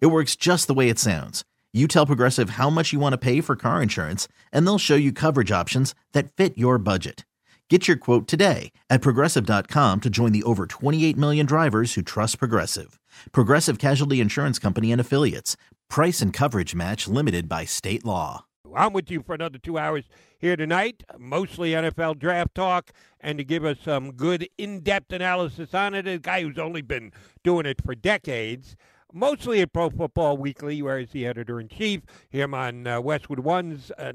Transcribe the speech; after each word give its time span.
It 0.00 0.06
works 0.06 0.36
just 0.36 0.66
the 0.66 0.74
way 0.74 0.88
it 0.88 0.98
sounds. 0.98 1.44
You 1.72 1.88
tell 1.88 2.06
Progressive 2.06 2.50
how 2.50 2.70
much 2.70 2.92
you 2.92 3.00
want 3.00 3.12
to 3.12 3.18
pay 3.18 3.40
for 3.40 3.56
car 3.56 3.82
insurance, 3.82 4.28
and 4.52 4.66
they'll 4.66 4.78
show 4.78 4.94
you 4.94 5.12
coverage 5.12 5.50
options 5.50 5.94
that 6.12 6.32
fit 6.32 6.56
your 6.56 6.78
budget. 6.78 7.26
Get 7.70 7.88
your 7.88 7.96
quote 7.96 8.28
today 8.28 8.72
at 8.90 9.00
progressive.com 9.00 10.02
to 10.02 10.10
join 10.10 10.32
the 10.32 10.42
over 10.42 10.66
28 10.66 11.16
million 11.16 11.46
drivers 11.46 11.94
who 11.94 12.02
trust 12.02 12.38
Progressive. 12.38 13.00
Progressive 13.32 13.78
Casualty 13.78 14.20
Insurance 14.20 14.58
Company 14.58 14.92
and 14.92 15.00
Affiliates. 15.00 15.56
Price 15.88 16.20
and 16.20 16.30
coverage 16.30 16.74
match 16.74 17.08
limited 17.08 17.48
by 17.48 17.64
state 17.64 18.04
law. 18.04 18.44
I'm 18.76 18.92
with 18.92 19.10
you 19.10 19.22
for 19.22 19.34
another 19.34 19.58
two 19.58 19.78
hours 19.78 20.04
here 20.38 20.56
tonight, 20.56 21.04
mostly 21.18 21.70
NFL 21.70 22.18
draft 22.18 22.54
talk, 22.54 22.90
and 23.20 23.38
to 23.38 23.44
give 23.44 23.64
us 23.64 23.78
some 23.82 24.12
good 24.12 24.48
in 24.58 24.80
depth 24.80 25.12
analysis 25.12 25.72
on 25.72 25.94
it, 25.94 26.06
a 26.06 26.18
guy 26.18 26.42
who's 26.42 26.58
only 26.58 26.82
been 26.82 27.12
doing 27.42 27.66
it 27.66 27.80
for 27.82 27.94
decades 27.94 28.76
mostly 29.14 29.60
at 29.62 29.72
Pro 29.72 29.88
Football 29.88 30.36
Weekly, 30.36 30.82
where 30.82 30.98
he's 30.98 31.10
the 31.10 31.26
editor 31.26 31.60
in 31.60 31.68
chief. 31.68 32.02
Him 32.28 32.52
on 32.52 32.86
uh, 32.86 33.00
Westwood 33.00 33.38
One's 33.38 33.90
uh, 33.96 34.12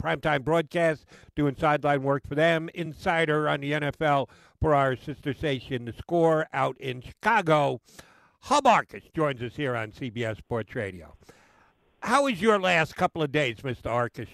primetime 0.00 0.44
broadcast, 0.44 1.06
doing 1.34 1.56
sideline 1.58 2.02
work 2.02 2.28
for 2.28 2.34
them. 2.34 2.68
Insider 2.74 3.48
on 3.48 3.60
the 3.60 3.72
NFL 3.72 4.28
for 4.60 4.74
our 4.74 4.94
sister 4.96 5.32
station, 5.32 5.86
The 5.86 5.92
Score, 5.92 6.46
out 6.52 6.76
in 6.78 7.00
Chicago. 7.00 7.80
Hub 8.42 8.64
Arkush 8.64 9.12
joins 9.14 9.42
us 9.42 9.56
here 9.56 9.74
on 9.74 9.90
CBS 9.90 10.38
Sports 10.38 10.74
Radio. 10.74 11.16
How 12.00 12.24
was 12.24 12.40
your 12.40 12.60
last 12.60 12.94
couple 12.94 13.22
of 13.22 13.32
days, 13.32 13.56
Mr. 13.56 13.86
Arkush? 13.86 14.28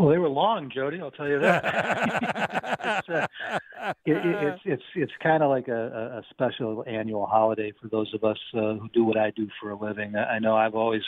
Well, 0.00 0.08
they 0.08 0.16
were 0.16 0.30
long, 0.30 0.70
Jody. 0.74 0.98
I'll 0.98 1.10
tell 1.10 1.28
you 1.28 1.38
that. 1.40 1.62
it's, 3.06 3.08
uh, 3.10 3.26
it, 4.06 4.16
it's 4.16 4.60
it's 4.64 4.82
it's 4.94 5.12
kind 5.22 5.42
of 5.42 5.50
like 5.50 5.68
a, 5.68 6.22
a 6.22 6.22
special 6.30 6.82
annual 6.86 7.26
holiday 7.26 7.70
for 7.78 7.88
those 7.88 8.10
of 8.14 8.24
us 8.24 8.38
uh, 8.54 8.76
who 8.76 8.88
do 8.94 9.04
what 9.04 9.18
I 9.18 9.30
do 9.36 9.46
for 9.60 9.72
a 9.72 9.78
living. 9.78 10.16
I 10.16 10.38
know 10.38 10.56
I've 10.56 10.74
always 10.74 11.02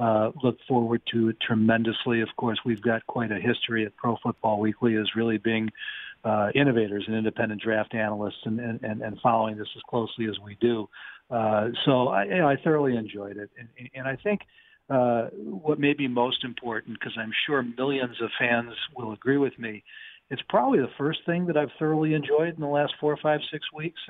uh, 0.00 0.32
looked 0.42 0.62
forward 0.66 1.02
to 1.12 1.28
it 1.28 1.36
tremendously. 1.46 2.22
Of 2.22 2.28
course, 2.36 2.58
we've 2.66 2.82
got 2.82 3.06
quite 3.06 3.30
a 3.30 3.38
history 3.38 3.86
at 3.86 3.94
Pro 3.94 4.16
Football 4.20 4.58
Weekly 4.58 4.96
as 4.96 5.06
really 5.14 5.38
being 5.38 5.70
uh, 6.24 6.48
innovators 6.56 7.04
and 7.06 7.14
independent 7.14 7.62
draft 7.62 7.94
analysts, 7.94 8.42
and, 8.46 8.58
and 8.58 9.00
and 9.00 9.16
following 9.22 9.56
this 9.56 9.68
as 9.76 9.82
closely 9.88 10.26
as 10.26 10.40
we 10.44 10.56
do. 10.60 10.88
Uh, 11.30 11.68
so 11.84 12.08
I, 12.08 12.24
you 12.24 12.38
know, 12.38 12.48
I 12.48 12.56
thoroughly 12.56 12.96
enjoyed 12.96 13.36
it, 13.36 13.50
and, 13.56 13.68
and 13.94 14.08
I 14.08 14.16
think 14.16 14.40
uh, 14.90 15.28
what 15.32 15.78
may 15.78 15.94
be 15.94 16.08
most 16.08 16.44
important, 16.44 16.98
because 16.98 17.16
I'm 17.18 17.32
sure 17.46 17.62
millions 17.62 18.16
of 18.20 18.30
fans 18.38 18.72
will 18.96 19.12
agree 19.12 19.38
with 19.38 19.58
me, 19.58 19.82
it's 20.30 20.42
probably 20.48 20.80
the 20.80 20.90
first 20.98 21.20
thing 21.26 21.46
that 21.46 21.56
I've 21.56 21.70
thoroughly 21.78 22.14
enjoyed 22.14 22.54
in 22.54 22.60
the 22.60 22.66
last 22.66 22.94
four, 23.00 23.16
five, 23.22 23.40
six 23.52 23.66
weeks. 23.72 24.00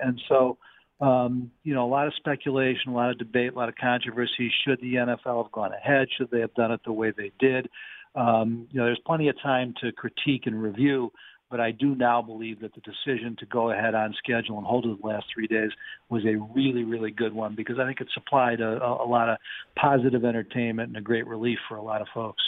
And 0.00 0.20
so, 0.28 0.58
um, 1.00 1.50
you 1.64 1.74
know, 1.74 1.84
a 1.84 1.88
lot 1.88 2.06
of 2.06 2.14
speculation, 2.14 2.92
a 2.92 2.94
lot 2.94 3.10
of 3.10 3.18
debate, 3.18 3.52
a 3.52 3.56
lot 3.56 3.68
of 3.68 3.74
controversy. 3.76 4.52
Should 4.64 4.80
the 4.80 4.94
NFL 4.94 5.42
have 5.42 5.52
gone 5.52 5.72
ahead? 5.72 6.08
Should 6.16 6.30
they 6.30 6.40
have 6.40 6.54
done 6.54 6.72
it 6.72 6.80
the 6.84 6.92
way 6.92 7.12
they 7.16 7.32
did? 7.38 7.68
Um, 8.14 8.68
you 8.70 8.78
know, 8.78 8.86
there's 8.86 9.00
plenty 9.06 9.28
of 9.28 9.40
time 9.42 9.74
to 9.82 9.92
critique 9.92 10.46
and 10.46 10.62
review 10.62 11.10
but 11.52 11.60
I 11.60 11.70
do 11.70 11.94
now 11.94 12.22
believe 12.22 12.60
that 12.62 12.72
the 12.74 12.80
decision 12.80 13.36
to 13.38 13.46
go 13.46 13.70
ahead 13.70 13.94
on 13.94 14.14
schedule 14.16 14.56
and 14.56 14.66
hold 14.66 14.86
it 14.86 14.98
the 15.02 15.06
last 15.06 15.26
three 15.32 15.46
days 15.46 15.70
was 16.08 16.24
a 16.24 16.36
really, 16.54 16.82
really 16.82 17.10
good 17.10 17.34
one 17.34 17.54
because 17.54 17.78
I 17.78 17.84
think 17.84 18.00
it 18.00 18.08
supplied 18.14 18.62
a, 18.62 18.82
a 18.82 19.04
lot 19.06 19.28
of 19.28 19.36
positive 19.76 20.24
entertainment 20.24 20.88
and 20.88 20.96
a 20.96 21.02
great 21.02 21.26
relief 21.26 21.58
for 21.68 21.76
a 21.76 21.82
lot 21.82 22.00
of 22.00 22.08
folks. 22.14 22.42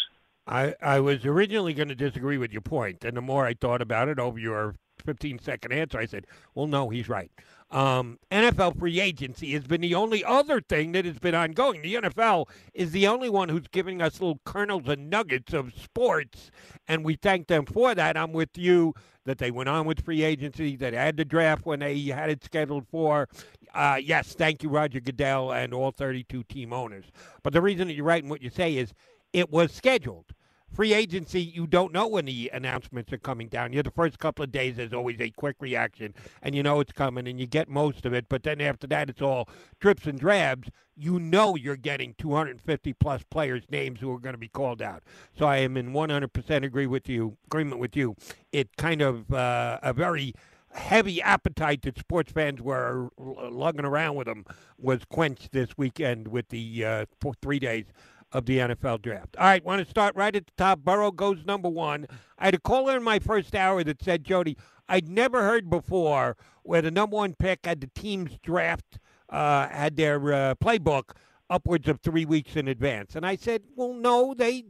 I, 0.47 0.75
I 0.81 1.01
was 1.01 1.27
originally 1.27 1.75
going 1.75 1.89
to 1.89 1.95
disagree 1.95 2.39
with 2.39 2.51
your 2.51 2.63
point, 2.63 3.05
and 3.05 3.15
the 3.15 3.21
more 3.21 3.47
I 3.47 3.53
thought 3.53 3.83
about 3.83 4.09
it 4.09 4.19
over 4.19 4.39
your 4.39 4.75
15 5.05 5.39
second 5.39 5.73
answer, 5.73 5.99
I 5.99 6.07
said, 6.07 6.27
well, 6.55 6.67
no, 6.67 6.89
he's 6.89 7.09
right. 7.09 7.31
Um, 7.71 8.19
NFL 8.31 8.79
free 8.79 9.01
agency 9.01 9.53
has 9.53 9.67
been 9.67 9.81
the 9.81 9.95
only 9.95 10.25
other 10.25 10.61
thing 10.61 10.93
that 10.93 11.05
has 11.05 11.19
been 11.19 11.35
ongoing. 11.35 11.83
The 11.83 11.95
NFL 11.95 12.47
is 12.73 12.93
the 12.93 13.09
only 13.09 13.29
one 13.29 13.49
who's 13.49 13.67
giving 13.67 14.01
us 14.01 14.21
little 14.21 14.41
kernels 14.45 14.87
and 14.87 15.11
nuggets 15.11 15.53
of 15.53 15.73
sports, 15.75 16.51
and 16.87 17.05
we 17.05 17.17
thank 17.17 17.49
them 17.49 17.67
for 17.67 17.95
that. 17.95 18.17
I'm 18.17 18.33
with 18.33 18.57
you 18.57 18.95
that 19.25 19.39
they 19.39 19.51
went 19.51 19.69
on 19.69 19.87
with 19.87 20.05
free 20.05 20.23
agency, 20.23 20.77
that 20.77 20.93
had 20.93 21.17
the 21.17 21.25
draft 21.25 21.65
when 21.65 21.81
they 21.81 21.99
had 22.03 22.31
it 22.31 22.45
scheduled 22.45 22.87
for. 22.87 23.29
Uh, 23.75 23.99
yes, 24.01 24.35
thank 24.35 24.63
you, 24.63 24.69
Roger 24.69 25.01
Goodell, 25.01 25.53
and 25.53 25.75
all 25.75 25.91
32 25.91 26.45
team 26.45 26.73
owners. 26.73 27.07
But 27.43 27.53
the 27.53 27.63
reason 27.63 27.89
that 27.89 27.95
you're 27.95 28.05
right 28.05 28.23
in 28.23 28.29
what 28.29 28.43
you 28.43 28.51
say 28.51 28.77
is 28.77 28.93
it 29.33 29.51
was 29.51 29.73
scheduled. 29.73 30.27
Free 30.75 30.93
agency, 30.93 31.41
you 31.41 31.69
don't 31.69 31.93
know 31.93 32.09
when 32.09 32.25
the 32.25 32.51
announcements 32.53 33.13
are 33.13 33.19
coming 33.19 33.47
down. 33.47 33.73
You 33.73 33.77
know, 33.77 33.83
the 33.83 33.93
first 33.93 34.19
couple 34.19 34.43
of 34.43 34.51
days, 34.51 34.75
there's 34.75 34.93
always 34.93 35.21
a 35.21 35.31
quick 35.31 35.55
reaction, 35.61 36.15
and 36.43 36.53
you 36.53 36.65
know 36.65 36.81
it's 36.81 36.91
coming, 36.91 37.29
and 37.29 37.39
you 37.39 37.47
get 37.47 37.69
most 37.69 38.05
of 38.05 38.13
it. 38.13 38.29
But 38.29 38.43
then 38.43 38.61
after 38.61 38.89
that, 38.89 39.09
it's 39.09 39.23
all 39.23 39.49
drips 39.79 40.07
and 40.07 40.19
drabs. 40.19 40.71
You 40.97 41.21
know 41.21 41.55
you're 41.55 41.77
getting 41.77 42.15
250 42.19 42.93
plus 42.95 43.23
players' 43.23 43.63
names 43.71 44.01
who 44.01 44.13
are 44.13 44.19
going 44.19 44.35
to 44.35 44.39
be 44.39 44.49
called 44.49 44.83
out. 44.83 45.05
So 45.39 45.47
I 45.47 45.59
am 45.59 45.77
in 45.77 45.93
100% 45.93 46.65
agree 46.65 46.87
with 46.89 47.09
you, 47.09 47.37
agreement 47.47 47.81
with 47.81 47.95
you. 47.95 48.17
It 48.51 48.77
kind 48.77 49.01
of 49.01 49.33
uh, 49.33 49.79
a 49.81 49.93
very 49.93 50.35
heavy 50.75 51.23
appetite 51.23 51.83
that 51.83 51.99
sports 51.99 52.33
fans 52.33 52.61
were 52.61 53.09
lugging 53.17 53.85
around 53.85 54.17
with 54.17 54.27
them 54.27 54.45
was 54.77 55.05
quenched 55.05 55.53
this 55.53 55.79
weekend 55.79 56.27
with 56.29 56.49
the 56.49 56.85
uh, 56.85 57.05
three 57.41 57.61
days 57.61 57.85
of 58.35 58.47
the 58.47 58.59
NFL 58.59 59.01
draft. 59.01 59.37
All 59.39 59.47
right, 59.47 59.65
want 59.65 59.83
to 59.83 59.89
start 59.89 60.15
right 60.17 60.35
at 60.35 60.47
the 60.47 60.53
top. 60.59 60.81
Burrow 60.81 61.13
goes 61.13 61.47
number 61.47 61.69
one. 61.69 62.07
I 62.39 62.47
had 62.47 62.55
a 62.55 62.61
caller 62.61 62.97
in 62.97 63.03
my 63.03 63.21
first 63.21 63.55
hour 63.55 63.83
that 63.85 64.03
said, 64.03 64.25
Jody, 64.25 64.59
I'd 64.89 65.09
never 65.09 65.43
heard 65.43 65.71
before 65.71 66.37
where 66.65 66.83
the 66.83 66.91
number 66.91 67.17
one 67.17 67.35
pick 67.35 67.65
had 67.65 67.81
the 67.81 67.91
team's 67.95 68.37
draft, 68.43 68.99
uh, 69.31 69.69
had 69.69 69.97
their 69.97 70.33
uh, 70.33 70.55
playbook 70.57 71.13
upwards 71.49 71.89
of 71.89 72.01
three 72.01 72.25
weeks 72.25 72.57
in 72.57 72.69
advance. 72.69 73.15
And 73.15 73.25
I 73.25 73.37
said, 73.37 73.63
well, 73.77 73.95
no, 73.95 74.35
they 74.35 74.65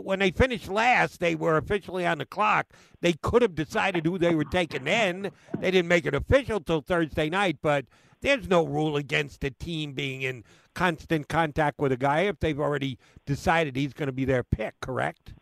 when 0.00 0.20
they 0.20 0.30
finished 0.30 0.68
last, 0.68 1.18
they 1.18 1.34
were 1.34 1.56
officially 1.56 2.06
on 2.06 2.18
the 2.18 2.24
clock. 2.24 2.68
They 3.00 3.14
could 3.14 3.42
have 3.42 3.56
decided 3.56 4.06
who 4.06 4.18
they 4.18 4.36
were 4.36 4.44
taking 4.44 4.84
then. 4.84 5.32
They 5.58 5.72
didn't 5.72 5.88
make 5.88 6.06
it 6.06 6.14
official 6.14 6.60
till 6.60 6.80
Thursday 6.80 7.28
night, 7.28 7.58
but 7.60 7.86
there's 8.20 8.48
no 8.48 8.64
rule 8.64 8.96
against 8.96 9.44
a 9.44 9.50
team 9.50 9.92
being 9.92 10.22
in 10.22 10.44
constant 10.74 11.28
contact 11.28 11.80
with 11.80 11.92
a 11.92 11.96
guy 11.96 12.20
if 12.20 12.40
they've 12.40 12.60
already 12.60 12.98
decided 13.26 13.76
he's 13.76 13.92
going 13.92 14.06
to 14.06 14.12
be 14.12 14.24
their 14.24 14.42
pick, 14.42 14.74
correct? 14.80 15.32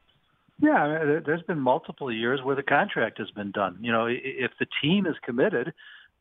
Yeah, 0.61 1.21
there's 1.25 1.43
been 1.43 1.61
multiple 1.61 2.12
years 2.12 2.41
where 2.43 2.56
the 2.56 2.65
contract 2.65 3.19
has 3.19 3.31
been 3.31 3.53
done. 3.53 3.78
You 3.81 3.93
know, 3.93 4.06
if 4.09 4.50
the 4.59 4.67
team 4.83 5.06
is 5.06 5.15
committed, 5.25 5.72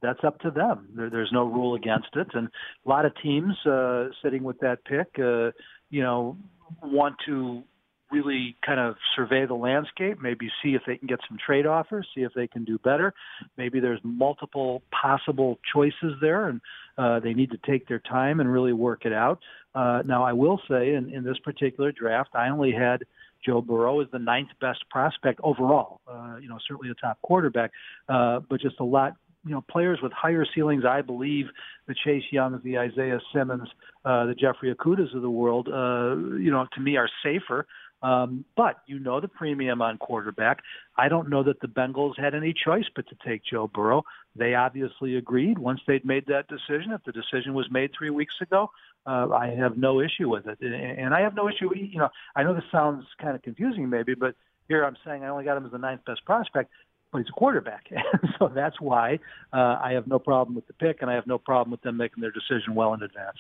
that's 0.02 0.24
up 0.24 0.40
to 0.42 0.52
them. 0.52 0.90
there's 0.94 1.32
no 1.32 1.46
rule 1.46 1.74
against 1.74 2.10
it, 2.16 2.28
and 2.34 2.48
a 2.86 2.90
lot 2.90 3.06
of 3.06 3.14
teams 3.22 3.56
uh, 3.66 4.10
sitting 4.22 4.44
with 4.44 4.60
that 4.60 4.86
pick, 4.86 5.08
uh, 5.18 5.52
you 5.90 6.04
know, 6.04 6.38
want 6.84 7.16
to 7.26 7.64
really 8.12 8.56
kind 8.66 8.80
of 8.80 8.96
survey 9.16 9.46
the 9.46 9.54
landscape, 9.54 10.22
maybe 10.22 10.50
see 10.64 10.76
if 10.76 10.82
they 10.88 10.98
can 10.98 11.08
get 11.08 11.20
some 11.28 11.38
trade 11.44 11.66
offers, 11.66 12.08
see 12.16 12.22
if 12.22 12.34
they 12.34 12.48
can 12.48 12.64
do 12.64 12.78
better. 12.80 13.14
Maybe 13.58 13.80
there's 13.80 14.00
multiple 14.04 14.82
possible 14.92 15.60
choices 15.74 16.14
there, 16.22 16.48
and 16.48 16.62
uh, 16.98 17.20
they 17.20 17.34
need 17.34 17.52
to 17.52 17.60
take 17.66 17.88
their 17.88 18.00
time 18.00 18.40
and 18.40 18.52
really 18.52 18.74
work 18.74 19.06
it 19.06 19.14
out. 19.14 19.40
Uh, 19.76 20.04
now, 20.06 20.24
I 20.24 20.34
will 20.34 20.62
say 20.70 20.94
in, 20.94 21.10
in 21.14 21.24
this 21.24 21.38
particular 21.40 21.92
draft, 21.92 22.30
I 22.34 22.50
only 22.50 22.72
had 22.72 23.04
Joe 23.46 23.62
Burrow 23.62 24.02
as 24.02 24.08
the 24.12 24.20
ninth 24.20 24.50
best 24.60 24.84
prospect 24.90 25.40
overall. 25.44 26.02
Uh, 26.08 26.38
you 26.42 26.50
know, 26.50 26.58
certainly 26.68 26.90
a 26.90 26.96
top 26.96 27.22
quarterback, 27.22 27.72
uh, 28.10 28.40
but 28.50 28.62
just 28.62 28.80
a 28.80 28.84
lot 28.84 29.14
you 29.48 29.54
know 29.54 29.64
players 29.70 30.00
with 30.02 30.12
higher 30.12 30.46
ceilings. 30.54 30.84
I 30.86 31.02
believe 31.02 31.46
the 31.88 31.96
Chase 32.04 32.24
Youngs, 32.32 32.62
the 32.64 32.78
Isaiah 32.78 33.20
Simmons, 33.34 33.68
uh, 34.04 34.26
the 34.26 34.36
Jeffrey 34.36 34.74
Okudahs 34.74 35.16
of 35.16 35.22
the 35.22 35.30
world, 35.30 35.68
uh, 35.68 36.16
you 36.38 36.52
know, 36.52 36.68
to 36.74 36.82
me 36.82 36.98
are 36.98 37.10
safer. 37.24 37.66
Um, 38.02 38.46
but 38.56 38.78
you 38.86 39.00
know 39.00 39.20
the 39.20 39.28
premium 39.28 39.82
on 39.82 39.98
quarterback. 39.98 40.60
I 40.98 41.10
don't 41.10 41.30
know 41.30 41.44
that 41.44 41.60
the 41.62 41.68
Bengals 41.68 42.18
had 42.18 42.36
any 42.36 42.54
choice 42.54 42.86
but 42.96 43.06
to 43.10 43.16
take 43.28 43.42
Joe 43.44 43.70
Burrow. 43.74 44.04
They 44.36 44.54
obviously 44.54 45.16
agreed 45.16 45.58
once 45.58 45.80
they'd 45.88 46.06
made 46.06 46.26
that 46.28 46.48
decision. 46.48 46.92
If 46.92 47.04
the 47.06 47.12
decision 47.12 47.54
was 47.54 47.68
made 47.72 47.92
three 47.98 48.12
weeks 48.12 48.36
ago, 48.42 48.70
uh, 49.08 49.30
I 49.32 49.48
have 49.58 49.78
no 49.78 50.00
issue 50.00 50.30
with 50.30 50.46
it, 50.48 50.60
and 50.62 51.14
I 51.14 51.22
have 51.22 51.34
no 51.34 51.50
issue. 51.50 51.70
You 51.76 52.00
know, 52.00 52.10
I 52.36 52.44
know 52.44 52.54
this 52.54 52.64
sounds 52.72 53.06
kind 53.20 53.36
of 53.36 53.42
confusing, 53.42 53.90
maybe, 53.90 54.14
but 54.14 54.36
here 54.68 54.84
I'm 54.84 54.98
saying 55.06 55.24
I 55.24 55.30
only 55.30 55.46
got 55.46 55.58
him 55.58 55.66
as 55.66 55.72
the 55.72 55.78
ninth 55.78 56.02
best 56.06 56.24
prospect 56.26 56.70
but 57.12 57.20
he's 57.20 57.30
a 57.30 57.32
quarterback. 57.32 57.86
so 58.40 58.52
that's 58.54 58.80
why 58.82 59.20
uh, 59.54 59.80
I 59.82 59.92
have 59.94 60.08
no 60.08 60.20
problem 60.20 60.56
with 60.56 60.68
the 60.68 60.74
pick, 60.74 61.02
and 61.02 61.10
I 61.10 61.14
have 61.16 61.28
no 61.28 61.38
problem 61.38 61.72
with 61.72 61.82
them 61.82 61.98
making 61.98 62.22
their 62.22 62.32
decision 62.32 62.76
well 62.76 62.94
in 62.94 63.02
advance. 63.02 63.38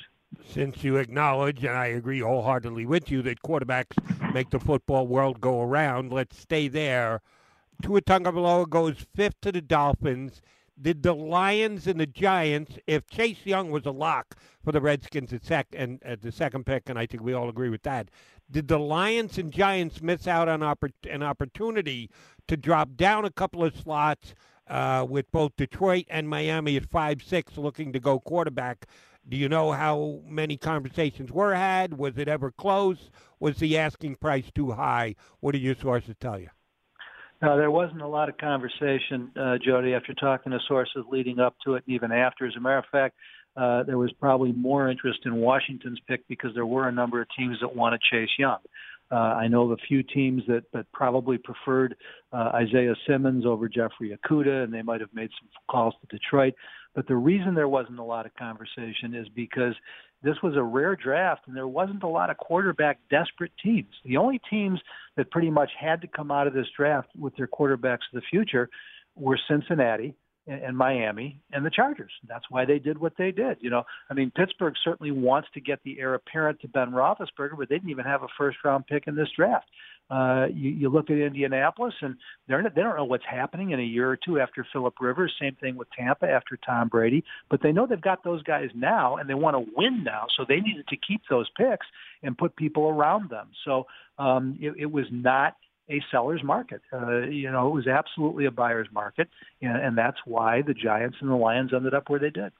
Since 0.49 0.83
you 0.83 0.97
acknowledge, 0.97 1.63
and 1.63 1.75
I 1.75 1.87
agree 1.87 2.19
wholeheartedly 2.19 2.85
with 2.85 3.09
you, 3.11 3.21
that 3.23 3.41
quarterbacks 3.41 3.97
make 4.33 4.49
the 4.49 4.59
football 4.59 5.07
world 5.07 5.41
go 5.41 5.61
around, 5.61 6.11
let's 6.11 6.37
stay 6.37 6.67
there. 6.67 7.21
Tua 7.81 8.01
Tagovailoa 8.01 8.69
goes 8.69 9.05
fifth 9.15 9.39
to 9.41 9.51
the 9.51 9.61
Dolphins. 9.61 10.41
Did 10.79 11.01
the 11.01 11.13
Lions 11.13 11.87
and 11.87 11.99
the 11.99 12.05
Giants, 12.05 12.77
if 12.85 13.07
Chase 13.07 13.45
Young 13.45 13.71
was 13.71 13.85
a 13.85 13.91
lock 13.91 14.35
for 14.63 14.71
the 14.71 14.81
Redskins 14.81 15.33
at, 15.33 15.43
sec- 15.43 15.73
and, 15.73 15.99
at 16.03 16.21
the 16.21 16.31
second 16.31 16.65
pick, 16.65 16.87
and 16.87 16.99
I 16.99 17.07
think 17.07 17.23
we 17.23 17.33
all 17.33 17.49
agree 17.49 17.69
with 17.69 17.83
that, 17.83 18.09
did 18.51 18.67
the 18.67 18.77
Lions 18.77 19.37
and 19.37 19.51
Giants 19.51 20.01
miss 20.01 20.27
out 20.27 20.47
on 20.47 20.59
oppor- 20.59 20.93
an 21.09 21.23
opportunity 21.23 22.09
to 22.47 22.55
drop 22.55 22.95
down 22.95 23.25
a 23.25 23.31
couple 23.31 23.63
of 23.63 23.75
slots 23.75 24.35
uh, 24.67 25.05
with 25.09 25.31
both 25.31 25.55
Detroit 25.57 26.05
and 26.09 26.29
Miami 26.29 26.75
at 26.77 26.85
five 26.85 27.23
six, 27.23 27.57
looking 27.57 27.91
to 27.93 27.99
go 27.99 28.19
quarterback? 28.19 28.85
Do 29.29 29.35
you 29.35 29.49
know 29.49 29.73
how 29.73 30.21
many 30.25 30.55
conversations 30.55 31.31
were 31.31 31.53
had? 31.53 31.97
Was 31.97 32.17
it 32.17 32.29
ever 32.29 32.49
close? 32.49 33.09
Was 33.39 33.57
the 33.57 33.77
asking 33.77 34.15
price 34.15 34.49
too 34.55 34.71
high? 34.71 35.15
What 35.41 35.51
do 35.51 35.57
your 35.57 35.75
sources 35.75 36.15
tell 36.19 36.39
you? 36.39 36.47
No, 37.41 37.57
there 37.57 37.69
wasn't 37.69 38.01
a 38.01 38.07
lot 38.07 38.29
of 38.29 38.37
conversation, 38.37 39.31
uh, 39.39 39.57
Jody, 39.63 39.93
after 39.93 40.13
talking 40.13 40.53
to 40.53 40.59
sources 40.67 41.03
leading 41.11 41.39
up 41.39 41.55
to 41.65 41.75
it 41.75 41.83
and 41.85 41.95
even 41.95 42.11
after. 42.11 42.47
As 42.47 42.55
a 42.55 42.59
matter 42.59 42.79
of 42.79 42.85
fact, 42.91 43.15
uh, 43.57 43.83
there 43.83 43.97
was 43.97 44.11
probably 44.13 44.53
more 44.53 44.89
interest 44.89 45.19
in 45.25 45.35
Washington's 45.35 45.99
pick 46.07 46.27
because 46.27 46.51
there 46.55 46.65
were 46.65 46.87
a 46.87 46.91
number 46.91 47.21
of 47.21 47.27
teams 47.37 47.57
that 47.61 47.75
want 47.75 47.99
to 47.99 48.15
Chase 48.15 48.31
Young. 48.39 48.59
Uh, 49.11 49.15
I 49.15 49.47
know 49.47 49.63
of 49.63 49.71
a 49.71 49.77
few 49.87 50.03
teams 50.03 50.43
that, 50.47 50.63
that 50.73 50.91
probably 50.91 51.37
preferred 51.37 51.95
uh, 52.33 52.51
Isaiah 52.55 52.95
Simmons 53.07 53.45
over 53.45 53.69
Jeffrey 53.69 54.17
Okudah, 54.17 54.63
and 54.63 54.73
they 54.73 54.81
might 54.81 54.99
have 54.99 55.13
made 55.13 55.29
some 55.39 55.49
calls 55.69 55.93
to 56.01 56.17
Detroit. 56.17 56.55
But 56.97 57.07
the 57.07 57.15
reason 57.15 57.53
there 57.53 57.69
wasn't 57.69 57.99
a 57.99 58.03
lot 58.03 58.25
of 58.25 58.33
conversation 58.33 59.13
is 59.13 59.27
because 59.35 59.75
this 60.23 60.33
was 60.41 60.55
a 60.55 60.63
rare 60.63 60.95
draft 60.95 61.41
and 61.45 61.55
there 61.55 61.67
wasn't 61.67 62.01
a 62.01 62.07
lot 62.07 62.31
of 62.31 62.37
quarterback 62.37 62.97
desperate 63.11 63.51
teams. 63.63 63.93
The 64.03 64.17
only 64.17 64.41
teams 64.49 64.79
that 65.15 65.29
pretty 65.29 65.51
much 65.51 65.69
had 65.79 66.01
to 66.01 66.07
come 66.07 66.31
out 66.31 66.47
of 66.47 66.55
this 66.55 66.65
draft 66.75 67.09
with 67.15 67.35
their 67.35 67.47
quarterbacks 67.47 68.09
of 68.11 68.15
the 68.15 68.23
future 68.31 68.67
were 69.15 69.37
Cincinnati 69.47 70.15
and, 70.47 70.59
and 70.63 70.75
Miami 70.75 71.39
and 71.51 71.63
the 71.63 71.69
Chargers. 71.69 72.13
That's 72.27 72.45
why 72.49 72.65
they 72.65 72.79
did 72.79 72.97
what 72.97 73.13
they 73.15 73.29
did. 73.29 73.57
You 73.61 73.69
know, 73.69 73.83
I 74.09 74.15
mean, 74.15 74.31
Pittsburgh 74.35 74.73
certainly 74.83 75.11
wants 75.11 75.49
to 75.53 75.61
get 75.61 75.77
the 75.83 75.99
heir 75.99 76.15
apparent 76.15 76.61
to 76.61 76.67
Ben 76.67 76.89
Roethlisberger, 76.89 77.59
but 77.59 77.69
they 77.69 77.75
didn't 77.75 77.91
even 77.91 78.05
have 78.05 78.23
a 78.23 78.27
first 78.39 78.57
round 78.65 78.87
pick 78.87 79.03
in 79.05 79.15
this 79.15 79.29
draft. 79.37 79.67
Uh, 80.09 80.45
you, 80.53 80.69
you 80.69 80.89
look 80.89 81.09
at 81.09 81.17
Indianapolis, 81.17 81.93
and 82.01 82.15
they're 82.47 82.63
they 82.63 82.81
don't 82.81 82.95
know 82.95 83.05
what's 83.05 83.25
happening 83.29 83.71
in 83.71 83.79
a 83.79 83.83
year 83.83 84.09
or 84.09 84.17
two 84.17 84.39
after 84.39 84.65
Philip 84.71 84.95
Rivers. 85.01 85.33
Same 85.39 85.55
thing 85.55 85.75
with 85.75 85.89
Tampa 85.97 86.25
after 86.25 86.57
Tom 86.65 86.87
Brady. 86.87 87.23
But 87.49 87.61
they 87.61 87.71
know 87.71 87.85
they've 87.85 88.01
got 88.01 88.23
those 88.23 88.41
guys 88.43 88.69
now, 88.73 89.17
and 89.17 89.29
they 89.29 89.33
want 89.33 89.55
to 89.55 89.71
win 89.75 90.03
now. 90.03 90.27
So 90.37 90.45
they 90.47 90.59
needed 90.61 90.87
to 90.87 90.97
keep 90.97 91.21
those 91.29 91.49
picks 91.57 91.85
and 92.23 92.37
put 92.37 92.55
people 92.55 92.87
around 92.87 93.29
them. 93.29 93.49
So 93.65 93.87
um, 94.17 94.57
it, 94.61 94.73
it 94.77 94.91
was 94.91 95.05
not 95.11 95.55
a 95.89 96.01
seller's 96.11 96.43
market. 96.43 96.81
Uh, 96.91 97.19
you 97.21 97.51
know, 97.51 97.67
it 97.67 97.73
was 97.73 97.87
absolutely 97.87 98.45
a 98.45 98.51
buyer's 98.51 98.87
market, 98.93 99.27
and, 99.61 99.77
and 99.77 99.97
that's 99.97 100.17
why 100.25 100.61
the 100.61 100.73
Giants 100.73 101.17
and 101.21 101.29
the 101.29 101.35
Lions 101.35 101.71
ended 101.73 101.93
up 101.93 102.09
where 102.09 102.19
they 102.19 102.29
did 102.29 102.51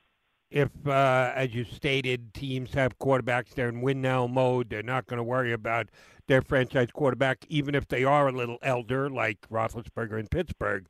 if, 0.49 0.69
uh, 0.87 1.31
as 1.35 1.53
you 1.53 1.65
stated, 1.65 2.33
teams 2.33 2.73
have 2.73 2.97
quarterbacks 2.99 3.53
they're 3.53 3.69
in 3.69 3.81
win 3.81 4.01
now 4.01 4.27
mode, 4.27 4.69
they're 4.69 4.83
not 4.83 5.07
going 5.07 5.17
to 5.17 5.23
worry 5.23 5.51
about 5.51 5.89
their 6.27 6.41
franchise 6.41 6.89
quarterback, 6.91 7.45
even 7.49 7.75
if 7.75 7.87
they 7.87 8.03
are 8.03 8.27
a 8.27 8.31
little 8.31 8.57
elder, 8.61 9.09
like 9.09 9.39
Roethlisberger 9.49 10.19
in 10.19 10.27
Pittsburgh. 10.27 10.87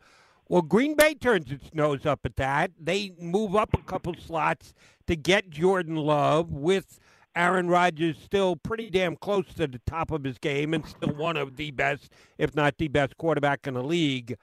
Well, 0.50 0.62
Green 0.62 0.96
Bay 0.96 1.14
turns 1.14 1.52
its 1.52 1.74
nose 1.74 2.06
up 2.06 2.22
at 2.24 2.38
that. 2.38 2.72
They 2.80 3.14
move 3.20 3.56
up 3.56 3.74
a 3.74 3.82
couple 3.82 4.14
slots 4.16 4.74
to 5.08 5.16
get 5.16 5.50
Jordan 5.50 5.98
Love 5.98 6.52
with 6.52 7.00
Aaron 7.36 7.68
Rodgers 7.68 8.18
still 8.18 8.56
pretty 8.56 8.90
damn 8.90 9.16
close 9.16 9.46
to 9.56 9.68
the 9.68 9.82
top 9.86 10.12
of 10.12 10.24
his 10.24 10.38
game 10.38 10.74
and 10.74 10.86
still 10.86 11.14
one 11.14 11.38
of 11.38 11.58
the 11.58 11.72
best, 11.72 12.14
if 12.38 12.56
not 12.56 12.78
the 12.78 12.88
best, 12.88 13.18
quarterback 13.18 13.68
in 13.68 13.74
the 13.74 13.84
league. 13.84 14.38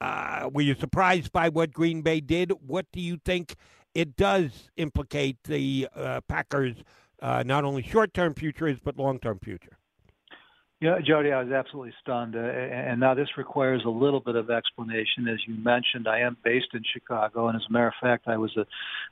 Uh, 0.00 0.50
were 0.52 0.62
you 0.62 0.74
surprised 0.74 1.30
by 1.32 1.48
what 1.48 1.72
Green 1.72 2.02
Bay 2.02 2.20
did? 2.20 2.50
What 2.66 2.86
do 2.92 3.00
you 3.00 3.18
think 3.24 3.54
it 3.94 4.16
does 4.16 4.70
implicate 4.76 5.36
the 5.44 5.88
uh, 5.94 6.20
Packers' 6.28 6.76
uh, 7.20 7.42
not 7.44 7.64
only 7.64 7.82
short-term 7.82 8.34
futures 8.34 8.78
but 8.82 8.96
long-term 8.96 9.38
future. 9.42 9.78
Yeah, 10.82 10.98
Jody, 10.98 11.30
I 11.30 11.40
was 11.40 11.52
absolutely 11.52 11.94
stunned. 12.00 12.34
Uh, 12.34 12.40
and 12.40 12.98
now 12.98 13.14
this 13.14 13.28
requires 13.38 13.82
a 13.86 13.88
little 13.88 14.18
bit 14.18 14.34
of 14.34 14.50
explanation. 14.50 15.28
As 15.28 15.38
you 15.46 15.54
mentioned, 15.54 16.08
I 16.08 16.18
am 16.18 16.36
based 16.42 16.74
in 16.74 16.82
Chicago. 16.92 17.46
And 17.46 17.54
as 17.54 17.62
a 17.68 17.72
matter 17.72 17.86
of 17.86 17.94
fact, 18.02 18.26
I 18.26 18.36
was 18.36 18.50
a 18.56 18.66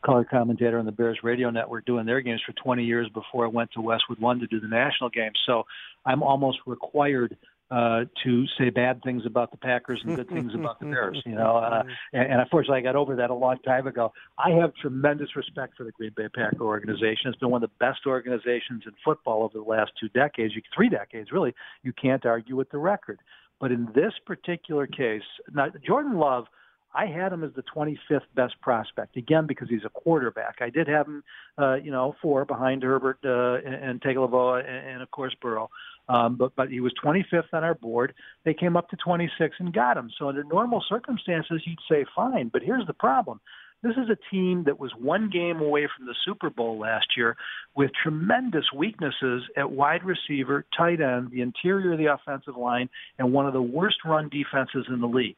color 0.05 0.25
commentator 0.25 0.81
on 0.81 0.85
the 0.85 0.91
Bears 0.91 1.21
radio 1.23 1.49
network 1.50 1.87
doing 1.87 2.06
their 2.06 2.23
games 2.23 2.41
for 2.44 2.55
20 2.55 2.82
years 2.82 3.09
before 3.15 3.44
I 3.44 3.49
went 3.49 3.71
to 3.75 3.81
Westwood 3.81 4.19
One 4.19 4.41
to 4.41 4.49
do 4.49 4.59
the 4.59 4.67
national 4.67 5.11
games. 5.11 5.38
So 5.47 5.62
I'm 6.05 6.25
almost 6.25 6.59
required 6.67 7.37
uh, 7.70 8.05
to 8.25 8.44
say 8.58 8.70
bad 8.70 9.02
things 9.02 9.22
about 9.26 9.50
the 9.50 9.56
Packers 9.56 10.00
and 10.05 10.17
good 10.17 10.28
things 10.32 10.52
about 10.55 10.81
the 10.81 10.87
Bears. 10.87 11.22
You 11.25 11.34
know, 11.34 11.56
uh, 11.56 11.82
and, 12.12 12.32
and 12.32 12.40
unfortunately, 12.40 12.78
I 12.78 12.82
got 12.82 12.96
over 12.96 13.17
that 13.17 13.31
a 13.31 13.34
long 13.34 13.58
time 13.64 13.87
ago. 13.87 14.12
I 14.38 14.50
have 14.50 14.75
tremendous 14.75 15.37
respect 15.37 15.76
for 15.76 15.84
the 15.84 15.93
Green 15.93 16.12
Bay 16.17 16.28
Packer 16.28 16.62
organization. 16.62 17.26
It's 17.26 17.38
been 17.38 17.50
one 17.50 17.62
of 17.62 17.70
the 17.70 17.84
best 17.84 18.00
organizations 18.06 18.82
in 18.87 18.93
football 19.05 19.44
over 19.44 19.58
the 19.58 19.64
last 19.70 19.93
two 20.00 20.08
decades, 20.08 20.55
three 20.75 20.88
decades, 20.88 21.31
really. 21.32 21.55
You 21.82 21.93
can't 21.93 22.25
argue 22.26 22.56
with 22.56 22.70
the 22.70 22.78
record. 22.78 23.20
But 23.61 23.72
in 23.72 23.88
this 23.94 24.12
particular 24.26 24.87
case, 24.87 25.22
now 25.52 25.69
Jordan 25.87 26.19
Love. 26.19 26.46
I 26.94 27.06
had 27.06 27.32
him 27.32 27.44
as 27.44 27.52
the 27.54 27.62
25th 27.75 28.22
best 28.34 28.60
prospect 28.60 29.16
again 29.16 29.46
because 29.46 29.69
he's 29.69 29.84
a 29.84 29.90
quarterback. 29.90 30.56
I 30.60 30.70
did 30.70 30.88
have 30.88 31.06
him, 31.06 31.22
uh, 31.56 31.75
you 31.75 31.90
know, 31.90 32.16
four 32.20 32.44
behind 32.44 32.82
Herbert 32.82 33.19
uh, 33.25 33.64
and, 33.64 33.75
and 33.75 34.00
Tagovailoa 34.00 34.60
and, 34.60 34.88
and 34.88 35.02
of 35.02 35.10
course 35.10 35.34
Burrow. 35.40 35.70
Um, 36.08 36.34
but 36.37 36.56
but 36.56 36.69
he 36.69 36.81
was 36.81 36.92
25th 37.04 37.52
on 37.52 37.62
our 37.62 37.75
board. 37.75 38.14
They 38.44 38.54
came 38.54 38.76
up 38.76 38.88
to 38.90 38.96
26 38.96 39.56
and 39.60 39.72
got 39.72 39.96
him. 39.96 40.10
So 40.19 40.28
under 40.28 40.42
normal 40.42 40.82
circumstances, 40.88 41.62
you'd 41.64 41.78
say 41.88 42.04
fine. 42.16 42.50
But 42.52 42.62
here's 42.62 42.87
the 42.87 42.94
problem: 42.94 43.40
this 43.82 43.93
is 43.93 44.10
a 44.10 44.34
team 44.34 44.64
that 44.64 44.78
was 44.78 44.93
one 44.98 45.31
game 45.31 45.60
away 45.60 45.88
from 45.96 46.06
the 46.06 46.14
Super 46.25 46.50
Bowl 46.50 46.78
last 46.78 47.06
year, 47.16 47.36
with 47.75 47.90
tremendous 48.02 48.64
weaknesses 48.76 49.43
at 49.56 49.70
wide 49.70 50.02
receiver, 50.04 50.66
tight 50.76 51.00
end, 51.00 51.31
the 51.31 51.40
interior 51.40 51.93
of 51.93 51.98
the 51.98 52.12
offensive 52.12 52.56
line, 52.56 52.90
and 53.19 53.32
one 53.32 53.46
of 53.46 53.54
the 53.54 53.62
worst 53.62 53.98
run 54.04 54.28
defenses 54.28 54.86
in 54.88 55.00
the 55.00 55.06
league. 55.06 55.36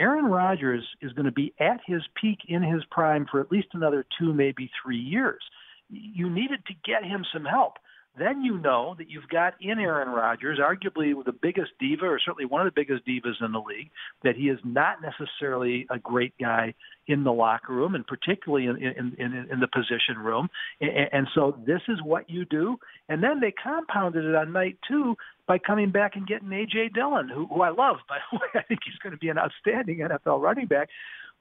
Aaron 0.00 0.24
Rodgers 0.24 0.84
is 1.02 1.12
going 1.12 1.26
to 1.26 1.32
be 1.32 1.52
at 1.60 1.80
his 1.86 2.02
peak 2.20 2.38
in 2.48 2.62
his 2.62 2.82
prime 2.90 3.26
for 3.30 3.40
at 3.40 3.52
least 3.52 3.68
another 3.74 4.04
two, 4.18 4.32
maybe 4.32 4.70
three 4.82 4.98
years. 4.98 5.42
You 5.90 6.30
needed 6.30 6.64
to 6.66 6.74
get 6.84 7.04
him 7.04 7.24
some 7.32 7.44
help 7.44 7.74
then 8.18 8.42
you 8.42 8.58
know 8.58 8.94
that 8.98 9.08
you've 9.08 9.28
got 9.28 9.54
in 9.60 9.78
Aaron 9.78 10.08
Rodgers, 10.08 10.58
arguably 10.58 11.12
the 11.24 11.32
biggest 11.32 11.70
diva, 11.78 12.06
or 12.06 12.18
certainly 12.18 12.44
one 12.44 12.66
of 12.66 12.72
the 12.72 12.78
biggest 12.78 13.06
divas 13.06 13.40
in 13.40 13.52
the 13.52 13.60
league, 13.60 13.90
that 14.24 14.36
he 14.36 14.48
is 14.48 14.58
not 14.64 14.96
necessarily 15.00 15.86
a 15.90 15.98
great 15.98 16.34
guy 16.38 16.74
in 17.06 17.22
the 17.24 17.32
locker 17.32 17.72
room, 17.72 17.94
and 17.94 18.06
particularly 18.06 18.66
in 18.66 18.76
in, 18.76 19.14
in, 19.18 19.46
in 19.50 19.60
the 19.60 19.68
position 19.68 20.18
room. 20.18 20.48
And, 20.80 21.08
and 21.12 21.28
so 21.34 21.56
this 21.64 21.82
is 21.88 21.98
what 22.02 22.28
you 22.28 22.44
do. 22.44 22.78
And 23.08 23.22
then 23.22 23.40
they 23.40 23.52
compounded 23.52 24.24
it 24.24 24.34
on 24.34 24.52
night 24.52 24.78
two 24.86 25.16
by 25.50 25.58
coming 25.58 25.90
back 25.90 26.14
and 26.14 26.28
getting 26.28 26.52
A.J. 26.52 26.90
Dillon, 26.94 27.28
who, 27.28 27.44
who 27.48 27.62
I 27.62 27.70
love, 27.70 27.96
by 28.08 28.18
the 28.30 28.38
way. 28.40 28.46
I 28.54 28.62
think 28.62 28.82
he's 28.84 28.94
going 29.02 29.10
to 29.10 29.18
be 29.18 29.30
an 29.30 29.36
outstanding 29.36 29.98
NFL 29.98 30.40
running 30.40 30.66
back 30.66 30.88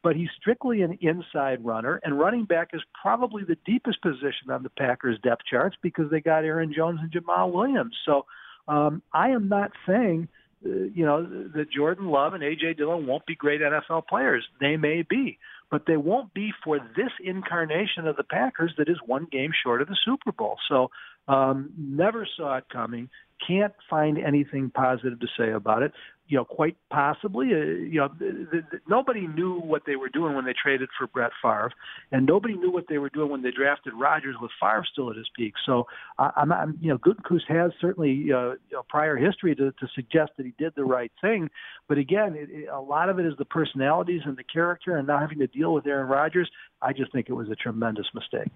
but 0.01 0.15
he's 0.15 0.29
strictly 0.39 0.81
an 0.81 0.97
inside 1.01 1.63
runner, 1.63 1.99
and 2.03 2.17
running 2.17 2.45
back 2.45 2.69
is 2.71 2.81
probably 3.01 3.43
the 3.43 3.57
deepest 3.65 4.01
position 4.01 4.49
on 4.49 4.63
the 4.63 4.69
Packers 4.69 5.19
depth 5.21 5.41
charts 5.49 5.75
because 5.81 6.09
they 6.09 6.21
got 6.21 6.45
Aaron 6.45 6.73
Jones 6.73 7.01
and 7.01 7.11
Jamaal 7.11 7.51
Williams. 7.51 7.97
So 8.05 8.25
um, 8.69 9.01
I 9.13 9.31
am 9.31 9.49
not 9.49 9.71
saying, 9.85 10.29
uh, 10.65 10.69
you 10.69 11.05
know, 11.05 11.23
that 11.53 11.69
Jordan 11.69 12.07
Love 12.07 12.33
and 12.33 12.43
A.J. 12.43 12.75
Dillon 12.75 13.07
won't 13.07 13.25
be 13.25 13.35
great 13.35 13.59
NFL 13.59 14.07
players. 14.07 14.45
They 14.61 14.77
may 14.77 15.01
be, 15.01 15.37
but 15.69 15.83
they 15.85 15.97
won't 15.97 16.33
be 16.33 16.53
for 16.63 16.79
this 16.95 17.11
incarnation 17.21 18.07
of 18.07 18.15
the 18.15 18.23
Packers 18.23 18.73
that 18.77 18.87
is 18.87 18.97
one 19.05 19.27
game 19.29 19.51
short 19.63 19.81
of 19.81 19.89
the 19.89 19.97
Super 20.05 20.31
Bowl. 20.31 20.57
So 20.69 20.91
um, 21.29 21.71
never 21.77 22.27
saw 22.35 22.57
it 22.57 22.65
coming. 22.71 23.09
Can't 23.45 23.73
find 23.89 24.17
anything 24.17 24.69
positive 24.69 25.19
to 25.19 25.27
say 25.37 25.51
about 25.51 25.83
it 25.83 25.93
you 26.29 26.37
know, 26.37 26.45
quite 26.45 26.77
possibly, 26.91 27.47
uh, 27.47 27.57
you 27.57 27.99
know, 27.99 28.07
the, 28.19 28.45
the, 28.51 28.79
nobody 28.87 29.25
knew 29.25 29.59
what 29.59 29.81
they 29.87 29.95
were 29.95 30.09
doing 30.09 30.35
when 30.35 30.45
they 30.45 30.53
traded 30.53 30.87
for 30.95 31.07
Brett 31.07 31.31
Favre, 31.41 31.71
and 32.11 32.27
nobody 32.27 32.53
knew 32.53 32.71
what 32.71 32.85
they 32.87 32.99
were 32.99 33.09
doing 33.09 33.31
when 33.31 33.41
they 33.41 33.49
drafted 33.49 33.93
Rodgers 33.95 34.35
with 34.39 34.51
Favre 34.61 34.85
still 34.89 35.09
at 35.09 35.17
his 35.17 35.27
peak. 35.35 35.55
So, 35.65 35.87
I, 36.19 36.29
I'm, 36.37 36.51
I'm, 36.51 36.77
you 36.79 36.89
know, 36.89 36.99
Gutekunst 36.99 37.47
has 37.47 37.71
certainly 37.81 38.11
uh, 38.31 38.51
you 38.51 38.73
know, 38.73 38.83
prior 38.87 39.17
history 39.17 39.55
to, 39.55 39.71
to 39.71 39.87
suggest 39.95 40.33
that 40.37 40.45
he 40.45 40.53
did 40.59 40.73
the 40.75 40.85
right 40.85 41.11
thing, 41.19 41.49
but 41.87 41.97
again, 41.97 42.35
it, 42.35 42.49
it, 42.51 42.69
a 42.69 42.79
lot 42.79 43.09
of 43.09 43.17
it 43.17 43.25
is 43.25 43.33
the 43.39 43.45
personalities 43.45 44.21
and 44.23 44.37
the 44.37 44.43
character, 44.43 44.97
and 44.97 45.07
not 45.07 45.21
having 45.21 45.39
to 45.39 45.47
deal 45.47 45.73
with 45.73 45.87
Aaron 45.87 46.07
Rodgers. 46.07 46.49
I 46.79 46.93
just 46.93 47.11
think 47.11 47.27
it 47.27 47.33
was 47.33 47.49
a 47.49 47.55
tremendous 47.55 48.05
mistake 48.13 48.51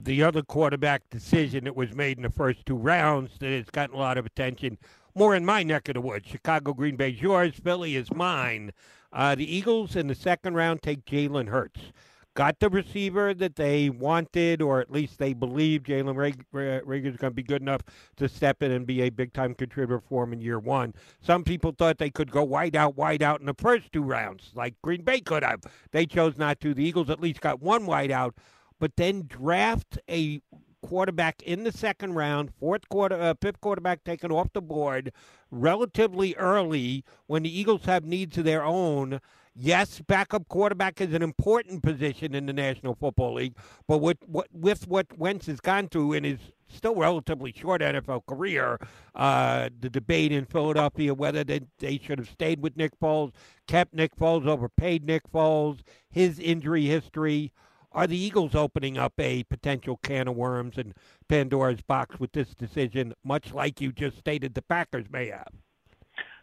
the 0.00 0.22
other 0.22 0.42
quarterback 0.42 1.02
decision 1.10 1.64
that 1.64 1.76
was 1.76 1.92
made 1.94 2.16
in 2.16 2.22
the 2.22 2.30
first 2.30 2.64
two 2.66 2.76
rounds 2.76 3.32
that 3.40 3.50
has 3.50 3.66
gotten 3.66 3.96
a 3.96 3.98
lot 3.98 4.18
of 4.18 4.26
attention 4.26 4.78
more 5.14 5.34
in 5.34 5.44
my 5.44 5.64
neck 5.64 5.88
of 5.88 5.94
the 5.94 6.00
woods. 6.00 6.28
Chicago, 6.28 6.72
Green 6.72 6.94
Bay 6.94 7.10
is 7.10 7.20
yours. 7.20 7.54
Philly 7.62 7.96
is 7.96 8.12
mine. 8.12 8.72
Uh, 9.12 9.34
the 9.34 9.56
Eagles 9.56 9.96
in 9.96 10.06
the 10.06 10.14
second 10.14 10.54
round 10.54 10.82
take 10.82 11.04
Jalen 11.04 11.48
Hurts. 11.48 11.92
got 12.38 12.60
the 12.60 12.70
receiver 12.70 13.34
that 13.34 13.56
they 13.56 13.90
wanted, 13.90 14.62
or 14.62 14.80
at 14.80 14.92
least 14.92 15.18
they 15.18 15.32
believe 15.32 15.82
Jalen 15.82 16.14
Reagor 16.14 17.04
is 17.04 17.16
going 17.16 17.32
to 17.32 17.34
be 17.34 17.42
good 17.42 17.62
enough 17.62 17.80
to 18.16 18.28
step 18.28 18.62
in 18.62 18.70
and 18.70 18.86
be 18.86 19.02
a 19.02 19.10
big 19.10 19.32
time 19.32 19.54
contributor 19.54 20.00
for 20.08 20.24
them 20.24 20.34
in 20.34 20.40
year 20.40 20.60
one. 20.60 20.94
Some 21.20 21.42
people 21.42 21.74
thought 21.76 21.98
they 21.98 22.10
could 22.10 22.30
go 22.30 22.44
wide 22.44 22.76
out, 22.76 22.96
wide 22.96 23.24
out 23.24 23.40
in 23.40 23.46
the 23.46 23.54
first 23.54 23.90
two 23.92 24.04
rounds, 24.04 24.52
like 24.54 24.74
Green 24.82 25.02
Bay 25.02 25.18
could 25.18 25.42
have. 25.42 25.62
They 25.90 26.06
chose 26.06 26.38
not 26.38 26.60
to. 26.60 26.74
The 26.74 26.84
Eagles 26.84 27.10
at 27.10 27.20
least 27.20 27.40
got 27.40 27.60
one 27.60 27.86
wide 27.86 28.12
out, 28.12 28.36
but 28.78 28.96
then 28.96 29.24
draft 29.26 29.98
a 30.08 30.40
quarterback 30.82 31.42
in 31.42 31.64
the 31.64 31.72
second 31.72 32.14
round, 32.14 32.52
fourth 32.58 32.88
quarter, 32.88 33.20
uh, 33.20 33.34
fifth 33.40 33.60
quarterback 33.60 34.04
taken 34.04 34.30
off 34.30 34.52
the 34.52 34.62
board 34.62 35.12
relatively 35.50 36.34
early 36.36 37.04
when 37.26 37.42
the 37.42 37.58
Eagles 37.58 37.84
have 37.84 38.04
needs 38.04 38.38
of 38.38 38.44
their 38.44 38.64
own. 38.64 39.20
Yes, 39.60 40.00
backup 40.00 40.46
quarterback 40.48 41.00
is 41.00 41.12
an 41.14 41.22
important 41.22 41.82
position 41.82 42.32
in 42.34 42.46
the 42.46 42.52
National 42.52 42.94
Football 42.94 43.34
League, 43.34 43.56
but 43.88 43.98
with 43.98 44.18
what 44.24 44.46
with 44.52 44.86
what 44.86 45.18
Wentz 45.18 45.46
has 45.46 45.58
gone 45.58 45.88
through 45.88 46.12
in 46.12 46.22
his 46.22 46.38
still 46.68 46.94
relatively 46.94 47.52
short 47.52 47.80
NFL 47.80 48.24
career, 48.26 48.78
uh, 49.16 49.68
the 49.80 49.90
debate 49.90 50.30
in 50.30 50.44
Philadelphia 50.44 51.12
whether 51.12 51.42
they, 51.42 51.62
they 51.78 51.98
should 51.98 52.20
have 52.20 52.28
stayed 52.28 52.62
with 52.62 52.76
Nick 52.76 52.92
Foles, 53.00 53.32
kept 53.66 53.94
Nick 53.94 54.14
Foles, 54.14 54.46
overpaid 54.46 55.04
Nick 55.04 55.28
Foles, 55.32 55.80
his 56.08 56.38
injury 56.38 56.84
history. 56.84 57.52
Are 57.98 58.06
the 58.06 58.16
Eagles 58.16 58.54
opening 58.54 58.96
up 58.96 59.14
a 59.18 59.42
potential 59.42 59.98
can 60.04 60.28
of 60.28 60.36
worms 60.36 60.78
and 60.78 60.94
Pandora's 61.28 61.82
box 61.82 62.20
with 62.20 62.30
this 62.30 62.54
decision, 62.54 63.12
much 63.24 63.52
like 63.52 63.80
you 63.80 63.90
just 63.90 64.18
stated 64.18 64.54
the 64.54 64.62
Packers 64.62 65.06
may 65.10 65.26
have? 65.30 65.48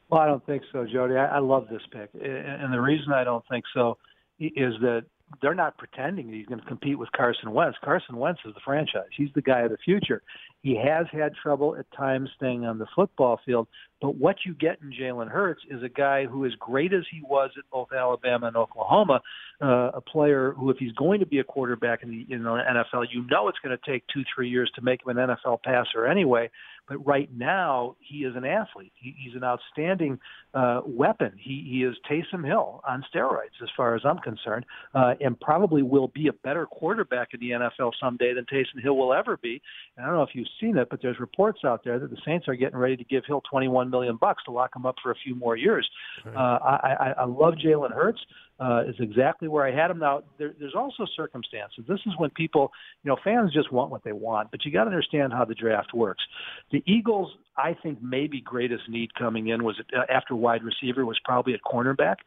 Well, 0.09 0.19
I 0.19 0.25
don't 0.25 0.45
think 0.45 0.63
so, 0.73 0.85
Jody. 0.85 1.15
I, 1.15 1.37
I 1.37 1.39
love 1.39 1.69
this 1.71 1.81
pick, 1.93 2.09
and 2.13 2.73
the 2.73 2.81
reason 2.81 3.13
I 3.13 3.23
don't 3.23 3.45
think 3.49 3.63
so 3.73 3.97
is 4.37 4.73
that 4.81 5.05
they're 5.41 5.55
not 5.55 5.77
pretending 5.77 6.31
he's 6.31 6.45
going 6.45 6.59
to 6.59 6.65
compete 6.65 6.99
with 6.99 7.11
Carson 7.11 7.51
Wentz. 7.51 7.77
Carson 7.83 8.17
Wentz 8.17 8.39
is 8.45 8.53
the 8.53 8.59
franchise. 8.63 9.09
He's 9.15 9.29
the 9.33 9.41
guy 9.41 9.61
of 9.61 9.71
the 9.71 9.77
future. 9.83 10.21
He 10.61 10.75
has 10.75 11.07
had 11.11 11.33
trouble 11.41 11.75
at 11.75 11.85
times 11.91 12.29
staying 12.35 12.65
on 12.65 12.79
the 12.79 12.87
football 12.95 13.39
field, 13.45 13.67
but 14.01 14.15
what 14.15 14.37
you 14.45 14.53
get 14.53 14.79
in 14.81 14.91
Jalen 14.91 15.29
Hurts 15.29 15.61
is 15.69 15.83
a 15.83 15.89
guy 15.89 16.25
who, 16.25 16.45
as 16.45 16.53
great 16.59 16.93
as 16.93 17.03
he 17.11 17.21
was 17.21 17.51
at 17.57 17.63
both 17.71 17.89
Alabama 17.95 18.47
and 18.47 18.57
Oklahoma, 18.57 19.21
uh, 19.61 19.91
a 19.93 20.01
player 20.01 20.53
who, 20.57 20.69
if 20.69 20.77
he's 20.77 20.91
going 20.93 21.19
to 21.19 21.25
be 21.25 21.39
a 21.39 21.43
quarterback 21.43 22.03
in 22.03 22.09
the, 22.09 22.33
in 22.33 22.43
the 22.43 22.49
NFL, 22.49 23.05
you 23.11 23.25
know 23.27 23.47
it's 23.47 23.59
going 23.59 23.77
to 23.77 23.91
take 23.91 24.03
two, 24.13 24.23
three 24.33 24.49
years 24.49 24.71
to 24.75 24.81
make 24.81 25.01
him 25.05 25.17
an 25.17 25.27
NFL 25.27 25.63
passer 25.63 26.05
anyway. 26.05 26.49
But 26.87 27.05
right 27.05 27.29
now, 27.35 27.95
he 27.99 28.19
is 28.19 28.35
an 28.35 28.45
athlete. 28.45 28.93
He, 28.95 29.15
he's 29.17 29.35
an 29.35 29.43
outstanding 29.43 30.19
uh, 30.53 30.81
weapon. 30.85 31.33
He, 31.37 31.67
he 31.69 31.83
is 31.83 31.95
Taysom 32.09 32.45
Hill 32.45 32.81
on 32.87 33.03
steroids, 33.13 33.61
as 33.61 33.69
far 33.75 33.95
as 33.95 34.01
I'm 34.05 34.19
concerned, 34.19 34.65
uh, 34.93 35.15
and 35.19 35.39
probably 35.39 35.81
will 35.81 36.09
be 36.09 36.27
a 36.27 36.33
better 36.33 36.65
quarterback 36.65 37.29
in 37.33 37.39
the 37.39 37.51
NFL 37.51 37.91
someday 37.99 38.33
than 38.33 38.45
Taysom 38.45 38.81
Hill 38.81 38.97
will 38.97 39.13
ever 39.13 39.37
be. 39.37 39.61
And 39.97 40.05
I 40.05 40.09
don't 40.09 40.17
know 40.17 40.23
if 40.23 40.33
you've 40.33 40.47
seen 40.59 40.77
it, 40.77 40.89
but 40.89 41.01
there's 41.01 41.19
reports 41.19 41.59
out 41.65 41.83
there 41.83 41.99
that 41.99 42.09
the 42.09 42.17
Saints 42.25 42.47
are 42.47 42.55
getting 42.55 42.77
ready 42.77 42.97
to 42.97 43.03
give 43.03 43.23
Hill 43.25 43.41
21 43.49 43.89
million 43.89 44.17
bucks 44.17 44.43
to 44.45 44.51
lock 44.51 44.75
him 44.75 44.85
up 44.85 44.95
for 45.01 45.11
a 45.11 45.15
few 45.15 45.35
more 45.35 45.55
years. 45.55 45.89
Right. 46.23 46.35
Uh, 46.35 46.59
I, 46.63 46.93
I, 46.99 47.13
I 47.19 47.25
love 47.25 47.55
Jalen 47.55 47.93
Hurts 47.93 48.19
uh, 48.59 48.83
is 48.87 48.95
exactly 48.99 49.47
where 49.47 49.65
I 49.65 49.71
had 49.71 49.91
him. 49.91 49.99
Now, 49.99 50.23
there, 50.37 50.53
there's 50.57 50.75
also 50.75 51.05
circumstances. 51.15 51.83
This 51.87 51.99
is 52.05 52.13
when 52.17 52.29
people, 52.29 52.71
you 53.03 53.09
know, 53.09 53.17
fans 53.23 53.53
just 53.53 53.71
want 53.71 53.91
what 53.91 54.03
they 54.03 54.13
want, 54.13 54.51
but 54.51 54.63
you 54.63 54.71
got 54.71 54.85
to 54.85 54.89
understand 54.89 55.33
how 55.33 55.43
the 55.45 55.55
draft 55.55 55.93
works. 55.93 56.23
The 56.75 56.83
Eagles, 56.85 57.31
I 57.55 57.73
think, 57.81 57.99
maybe 58.01 58.41
greatest 58.41 58.89
need 58.89 59.15
coming 59.15 59.47
in 59.47 59.63
was 59.63 59.79
uh, 59.95 60.01
after 60.13 60.35
wide 60.35 60.61
receiver 60.61 61.05
was 61.05 61.17
probably 61.23 61.53
at 61.53 61.61
cornerback. 61.65 62.17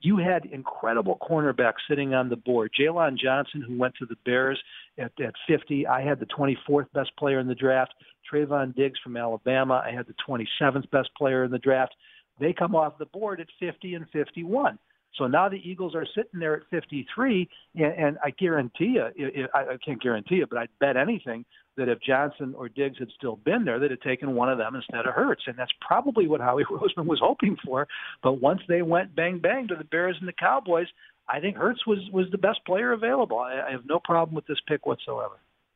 You 0.00 0.18
had 0.18 0.44
incredible 0.44 1.18
cornerbacks 1.28 1.82
sitting 1.90 2.14
on 2.14 2.28
the 2.28 2.36
board. 2.36 2.70
Jaylon 2.78 3.18
Johnson, 3.18 3.64
who 3.66 3.76
went 3.76 3.96
to 3.96 4.06
the 4.06 4.14
Bears 4.24 4.62
at, 4.96 5.10
at 5.20 5.34
50. 5.48 5.88
I 5.88 6.02
had 6.02 6.20
the 6.20 6.26
24th 6.26 6.86
best 6.94 7.10
player 7.18 7.40
in 7.40 7.48
the 7.48 7.54
draft. 7.56 7.94
Trevon 8.32 8.76
Diggs 8.76 9.00
from 9.02 9.16
Alabama. 9.16 9.82
I 9.84 9.90
had 9.90 10.06
the 10.06 10.14
27th 10.28 10.88
best 10.92 11.10
player 11.18 11.42
in 11.42 11.50
the 11.50 11.58
draft. 11.58 11.96
They 12.38 12.52
come 12.52 12.76
off 12.76 12.98
the 12.98 13.06
board 13.06 13.40
at 13.40 13.48
50 13.58 13.94
and 13.94 14.06
51. 14.12 14.78
So 15.18 15.26
now 15.26 15.48
the 15.48 15.60
Eagles 15.62 15.94
are 15.94 16.06
sitting 16.14 16.40
there 16.40 16.56
at 16.56 16.62
53, 16.70 17.48
and, 17.76 17.84
and 17.84 18.18
I 18.22 18.30
guarantee 18.30 18.96
you, 18.96 19.48
I 19.54 19.76
can't 19.84 20.00
guarantee 20.00 20.36
it, 20.36 20.50
but 20.50 20.58
I'd 20.58 20.68
bet 20.78 20.96
anything 20.96 21.44
that 21.76 21.88
if 21.88 22.00
Johnson 22.00 22.54
or 22.56 22.68
Diggs 22.68 22.98
had 22.98 23.08
still 23.16 23.36
been 23.36 23.64
there, 23.64 23.78
they'd 23.78 23.90
have 23.90 24.00
taken 24.00 24.34
one 24.34 24.50
of 24.50 24.58
them 24.58 24.74
instead 24.74 25.06
of 25.06 25.14
Hurts, 25.14 25.42
and 25.46 25.56
that's 25.56 25.72
probably 25.80 26.26
what 26.26 26.40
Howie 26.40 26.64
Roseman 26.70 27.06
was 27.06 27.20
hoping 27.22 27.56
for. 27.64 27.86
But 28.22 28.40
once 28.40 28.60
they 28.68 28.82
went 28.82 29.14
bang 29.14 29.38
bang 29.38 29.68
to 29.68 29.76
the 29.76 29.84
Bears 29.84 30.16
and 30.18 30.28
the 30.28 30.32
Cowboys, 30.32 30.88
I 31.28 31.40
think 31.40 31.56
Hurts 31.56 31.86
was 31.86 31.98
was 32.12 32.26
the 32.30 32.38
best 32.38 32.64
player 32.64 32.92
available. 32.92 33.38
I, 33.38 33.60
I 33.68 33.70
have 33.72 33.84
no 33.86 34.00
problem 34.00 34.34
with 34.34 34.46
this 34.46 34.58
pick 34.66 34.86
whatsoever. 34.86 35.34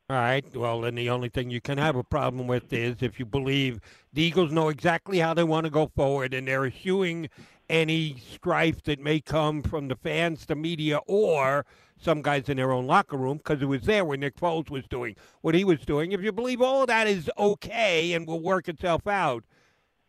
All 0.08 0.16
right. 0.16 0.44
Well, 0.56 0.80
then 0.80 0.96
the 0.96 1.08
only 1.10 1.28
thing 1.28 1.50
you 1.50 1.60
can 1.60 1.78
have 1.78 1.94
a 1.94 2.02
problem 2.02 2.48
with 2.48 2.72
is 2.72 2.96
if 3.00 3.20
you 3.20 3.24
believe 3.24 3.78
the 4.12 4.22
Eagles 4.22 4.50
know 4.50 4.68
exactly 4.68 5.20
how 5.20 5.34
they 5.34 5.44
want 5.44 5.66
to 5.66 5.70
go 5.70 5.86
forward 5.94 6.34
and 6.34 6.48
they're 6.48 6.66
eschewing 6.66 7.28
any 7.70 8.16
strife 8.34 8.82
that 8.82 8.98
may 8.98 9.20
come 9.20 9.62
from 9.62 9.88
the 9.88 9.96
fans, 9.96 10.44
the 10.44 10.56
media, 10.56 10.98
or 11.06 11.64
some 11.96 12.20
guys 12.20 12.48
in 12.48 12.56
their 12.56 12.72
own 12.72 12.86
locker 12.86 13.16
room 13.16 13.36
because 13.38 13.62
it 13.62 13.66
was 13.66 13.82
there 13.82 14.04
when 14.04 14.20
Nick 14.20 14.36
Foles 14.36 14.70
was 14.70 14.84
doing 14.88 15.16
what 15.42 15.54
he 15.54 15.64
was 15.64 15.80
doing. 15.80 16.12
If 16.12 16.22
you 16.22 16.32
believe 16.32 16.60
all 16.60 16.82
of 16.82 16.88
that 16.88 17.06
is 17.06 17.30
okay 17.38 18.12
and 18.12 18.26
will 18.26 18.40
work 18.40 18.68
itself 18.68 19.06
out, 19.06 19.44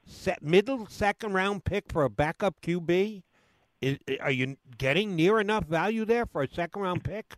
set 0.05 0.41
middle 0.41 0.87
second 0.87 1.33
round 1.33 1.63
pick 1.63 1.91
for 1.91 2.03
a 2.03 2.09
backup 2.09 2.59
QB, 2.61 3.23
is, 3.81 3.97
are 4.19 4.31
you 4.31 4.57
getting 4.77 5.15
near 5.15 5.39
enough 5.39 5.65
value 5.65 6.05
there 6.05 6.25
for 6.25 6.43
a 6.43 6.49
second 6.49 6.81
round 6.81 7.03
pick? 7.03 7.35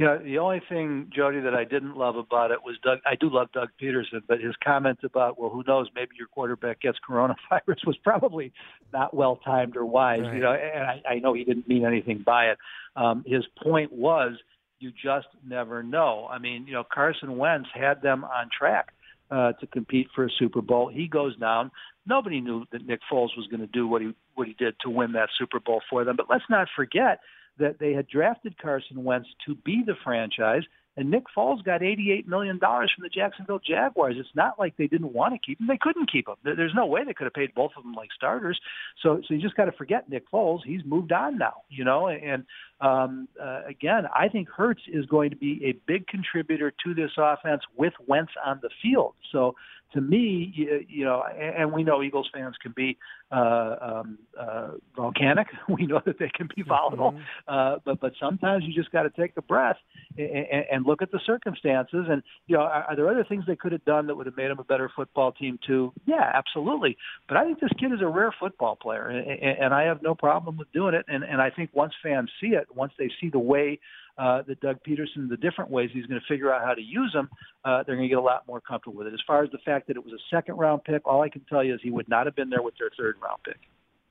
You 0.00 0.06
know, 0.06 0.18
the 0.18 0.38
only 0.38 0.62
thing, 0.66 1.10
Jody, 1.14 1.40
that 1.40 1.54
I 1.54 1.64
didn't 1.64 1.94
love 1.94 2.16
about 2.16 2.52
it 2.52 2.60
was 2.64 2.78
Doug. 2.82 3.00
I 3.04 3.16
do 3.16 3.28
love 3.30 3.52
Doug 3.52 3.68
Pederson, 3.78 4.22
but 4.26 4.40
his 4.40 4.54
comment 4.64 5.00
about, 5.04 5.38
well, 5.38 5.50
who 5.50 5.62
knows, 5.68 5.88
maybe 5.94 6.12
your 6.18 6.26
quarterback 6.28 6.80
gets 6.80 6.96
coronavirus 7.06 7.36
was 7.86 7.98
probably 8.02 8.50
not 8.94 9.12
well 9.12 9.36
timed 9.44 9.76
or 9.76 9.84
wise. 9.84 10.20
Right. 10.22 10.36
You 10.36 10.40
know, 10.40 10.52
and 10.52 10.84
I, 10.84 11.02
I 11.06 11.18
know 11.18 11.34
he 11.34 11.44
didn't 11.44 11.68
mean 11.68 11.84
anything 11.84 12.22
by 12.24 12.46
it. 12.46 12.58
Um, 12.96 13.24
his 13.26 13.44
point 13.62 13.92
was, 13.92 14.38
you 14.78 14.90
just 14.90 15.26
never 15.46 15.82
know. 15.82 16.26
I 16.30 16.38
mean, 16.38 16.66
you 16.66 16.72
know, 16.72 16.84
Carson 16.90 17.36
Wentz 17.36 17.68
had 17.74 18.00
them 18.00 18.24
on 18.24 18.48
track 18.58 18.94
uh, 19.30 19.52
to 19.52 19.66
compete 19.66 20.06
for 20.14 20.24
a 20.24 20.30
Super 20.38 20.62
Bowl. 20.62 20.88
He 20.88 21.08
goes 21.08 21.36
down. 21.36 21.70
Nobody 22.06 22.40
knew 22.40 22.64
that 22.72 22.86
Nick 22.86 23.00
Foles 23.12 23.36
was 23.36 23.46
going 23.50 23.60
to 23.60 23.66
do 23.66 23.86
what 23.86 24.00
he 24.00 24.14
what 24.34 24.48
he 24.48 24.54
did 24.54 24.76
to 24.80 24.88
win 24.88 25.12
that 25.12 25.28
Super 25.38 25.60
Bowl 25.60 25.82
for 25.90 26.04
them. 26.04 26.16
But 26.16 26.30
let's 26.30 26.44
not 26.48 26.68
forget 26.74 27.20
that 27.60 27.78
they 27.78 27.92
had 27.92 28.08
drafted 28.08 28.60
Carson 28.60 29.04
Wentz 29.04 29.28
to 29.46 29.54
be 29.54 29.82
the 29.86 29.94
franchise, 30.02 30.62
and 30.96 31.10
Nick 31.10 31.24
Foles 31.36 31.64
got 31.64 31.82
$88 31.82 32.26
million 32.26 32.58
from 32.58 33.02
the 33.02 33.08
Jacksonville 33.08 33.60
Jaguars. 33.60 34.16
It's 34.18 34.28
not 34.34 34.58
like 34.58 34.76
they 34.76 34.88
didn't 34.88 35.12
want 35.12 35.34
to 35.34 35.38
keep 35.38 35.60
him. 35.60 35.68
They 35.68 35.78
couldn't 35.80 36.10
keep 36.10 36.28
him. 36.28 36.34
There's 36.42 36.74
no 36.74 36.86
way 36.86 37.04
they 37.04 37.14
could 37.14 37.24
have 37.24 37.32
paid 37.32 37.54
both 37.54 37.70
of 37.76 37.84
them 37.84 37.94
like 37.94 38.10
starters. 38.14 38.60
So, 39.02 39.22
so 39.26 39.34
you 39.34 39.40
just 39.40 39.56
got 39.56 39.66
to 39.66 39.72
forget 39.72 40.10
Nick 40.10 40.30
Foles. 40.30 40.60
He's 40.64 40.84
moved 40.84 41.12
on 41.12 41.38
now, 41.38 41.62
you 41.68 41.84
know, 41.84 42.08
and 42.08 42.44
um, 42.80 43.28
uh, 43.40 43.62
again, 43.68 44.04
I 44.14 44.28
think 44.28 44.48
Hurts 44.48 44.82
is 44.88 45.04
going 45.06 45.30
to 45.30 45.36
be 45.36 45.60
a 45.64 45.72
big 45.86 46.06
contributor 46.06 46.72
to 46.84 46.94
this 46.94 47.10
offense 47.18 47.62
with 47.76 47.92
Wentz 48.06 48.32
on 48.44 48.60
the 48.62 48.70
field. 48.82 49.14
So 49.32 49.54
to 49.92 50.00
me, 50.00 50.52
you, 50.54 50.84
you 50.88 51.04
know, 51.04 51.22
and, 51.22 51.56
and 51.56 51.72
we 51.72 51.82
know 51.82 52.02
Eagles 52.02 52.30
fans 52.32 52.54
can 52.62 52.72
be 52.76 52.96
uh, 53.32 53.76
um, 53.80 54.18
uh, 54.38 54.68
volcanic. 54.96 55.46
We 55.68 55.86
know 55.86 56.00
that 56.04 56.18
they 56.18 56.30
can 56.34 56.48
be 56.54 56.62
volatile, 56.62 57.12
mm-hmm. 57.12 57.20
uh, 57.46 57.78
but 57.84 58.00
but 58.00 58.12
sometimes 58.20 58.64
you 58.66 58.74
just 58.74 58.90
got 58.90 59.04
to 59.04 59.10
take 59.10 59.32
a 59.36 59.42
breath 59.42 59.76
and, 60.18 60.64
and 60.70 60.86
look 60.86 61.00
at 61.00 61.12
the 61.12 61.20
circumstances. 61.24 62.06
And 62.08 62.22
you 62.48 62.56
know, 62.56 62.62
are, 62.62 62.84
are 62.84 62.96
there 62.96 63.08
other 63.08 63.24
things 63.24 63.44
they 63.46 63.56
could 63.56 63.72
have 63.72 63.84
done 63.84 64.08
that 64.08 64.16
would 64.16 64.26
have 64.26 64.36
made 64.36 64.50
them 64.50 64.58
a 64.58 64.64
better 64.64 64.90
football 64.94 65.32
team 65.32 65.58
too? 65.64 65.92
Yeah, 66.06 66.30
absolutely. 66.34 66.96
But 67.28 67.36
I 67.36 67.44
think 67.44 67.60
this 67.60 67.70
kid 67.78 67.92
is 67.92 68.00
a 68.02 68.08
rare 68.08 68.34
football 68.38 68.76
player, 68.76 69.08
and, 69.08 69.58
and 69.58 69.74
I 69.74 69.84
have 69.84 70.02
no 70.02 70.14
problem 70.14 70.56
with 70.56 70.70
doing 70.72 70.94
it. 70.94 71.04
And, 71.08 71.22
and 71.22 71.40
I 71.40 71.50
think 71.50 71.70
once 71.72 71.92
fans 72.02 72.30
see 72.40 72.48
it, 72.48 72.66
once 72.74 72.92
they 72.98 73.10
see 73.20 73.28
the 73.28 73.38
way 73.38 73.78
uh, 74.18 74.42
that 74.46 74.60
Doug 74.60 74.78
Pederson, 74.86 75.28
the 75.28 75.36
different 75.36 75.70
ways 75.70 75.90
he's 75.92 76.06
going 76.06 76.20
to 76.20 76.26
figure 76.26 76.52
out 76.52 76.62
how 76.64 76.74
to 76.74 76.82
use 76.82 77.12
them, 77.12 77.28
uh, 77.64 77.82
they're 77.86 77.96
going 77.96 78.08
to 78.08 78.14
get 78.14 78.18
a 78.18 78.22
lot 78.22 78.46
more 78.46 78.60
comfortable 78.60 78.98
with 78.98 79.06
it. 79.06 79.14
As 79.14 79.20
far 79.26 79.42
as 79.42 79.50
the 79.50 79.58
fact 79.58 79.86
that 79.88 79.96
it 79.96 80.04
was 80.04 80.12
a 80.12 80.34
second 80.34 80.56
round 80.56 80.84
pick, 80.84 81.06
all 81.06 81.22
I 81.22 81.28
can 81.28 81.44
tell 81.48 81.64
you 81.64 81.74
is 81.74 81.80
he 81.82 81.90
would 81.90 82.08
not 82.08 82.26
have 82.26 82.36
been 82.36 82.50
there 82.50 82.62
with 82.62 82.74
their 82.78 82.90
third 82.98 83.16
round 83.22 83.38
pick. 83.44 83.58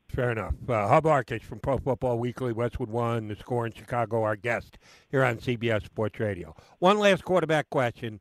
Fair 0.09 0.31
enough. 0.31 0.55
Uh, 0.67 0.87
Hub 0.87 1.03
Arkush 1.03 1.43
from 1.43 1.59
Pro 1.59 1.77
Football 1.77 2.17
Weekly, 2.17 2.51
Westwood 2.51 2.89
One, 2.89 3.27
the 3.27 3.35
score 3.35 3.67
in 3.67 3.73
Chicago, 3.73 4.23
our 4.23 4.35
guest 4.35 4.79
here 5.09 5.23
on 5.23 5.37
CBS 5.37 5.85
Sports 5.85 6.19
Radio. 6.19 6.55
One 6.79 6.97
last 6.97 7.23
quarterback 7.23 7.69
question. 7.69 8.19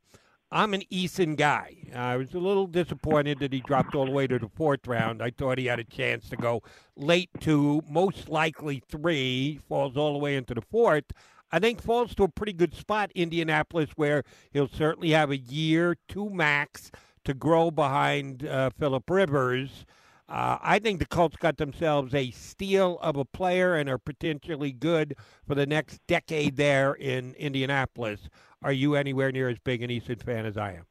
I'm 0.50 0.72
an 0.72 0.82
Eason 0.90 1.36
guy. 1.36 1.76
I 1.94 2.16
was 2.16 2.32
a 2.32 2.38
little 2.38 2.66
disappointed 2.66 3.38
that 3.40 3.52
he 3.52 3.60
dropped 3.60 3.94
all 3.94 4.06
the 4.06 4.10
way 4.10 4.26
to 4.26 4.38
the 4.38 4.48
fourth 4.48 4.86
round. 4.86 5.22
I 5.22 5.30
thought 5.30 5.58
he 5.58 5.66
had 5.66 5.78
a 5.78 5.84
chance 5.84 6.30
to 6.30 6.36
go 6.36 6.62
late 6.96 7.28
two, 7.38 7.82
most 7.86 8.30
likely 8.30 8.82
three, 8.88 9.60
falls 9.68 9.96
all 9.96 10.14
the 10.14 10.18
way 10.18 10.36
into 10.36 10.54
the 10.54 10.62
fourth. 10.62 11.04
I 11.52 11.58
think 11.58 11.82
falls 11.82 12.14
to 12.14 12.22
a 12.22 12.28
pretty 12.28 12.54
good 12.54 12.74
spot, 12.74 13.12
Indianapolis, 13.14 13.90
where 13.96 14.24
he'll 14.50 14.68
certainly 14.68 15.10
have 15.10 15.30
a 15.30 15.36
year, 15.36 15.96
two 16.08 16.30
max, 16.30 16.90
to 17.24 17.34
grow 17.34 17.70
behind 17.70 18.46
uh, 18.46 18.70
Philip 18.78 19.08
Rivers. 19.10 19.84
Uh, 20.30 20.58
I 20.60 20.78
think 20.78 20.98
the 20.98 21.06
Colts 21.06 21.36
got 21.36 21.56
themselves 21.56 22.14
a 22.14 22.30
steal 22.30 22.98
of 23.00 23.16
a 23.16 23.24
player 23.24 23.74
and 23.74 23.88
are 23.88 23.98
potentially 23.98 24.72
good 24.72 25.14
for 25.46 25.54
the 25.54 25.66
next 25.66 26.00
decade 26.06 26.56
there 26.56 26.94
in 26.94 27.34
Indianapolis. 27.34 28.28
Are 28.62 28.72
you 28.72 28.94
anywhere 28.94 29.30
near 29.30 29.48
as 29.48 29.58
big 29.64 29.82
an 29.82 29.90
Eason 29.90 30.22
fan 30.22 30.46
as 30.46 30.56
I 30.56 30.72
am? 30.72 30.86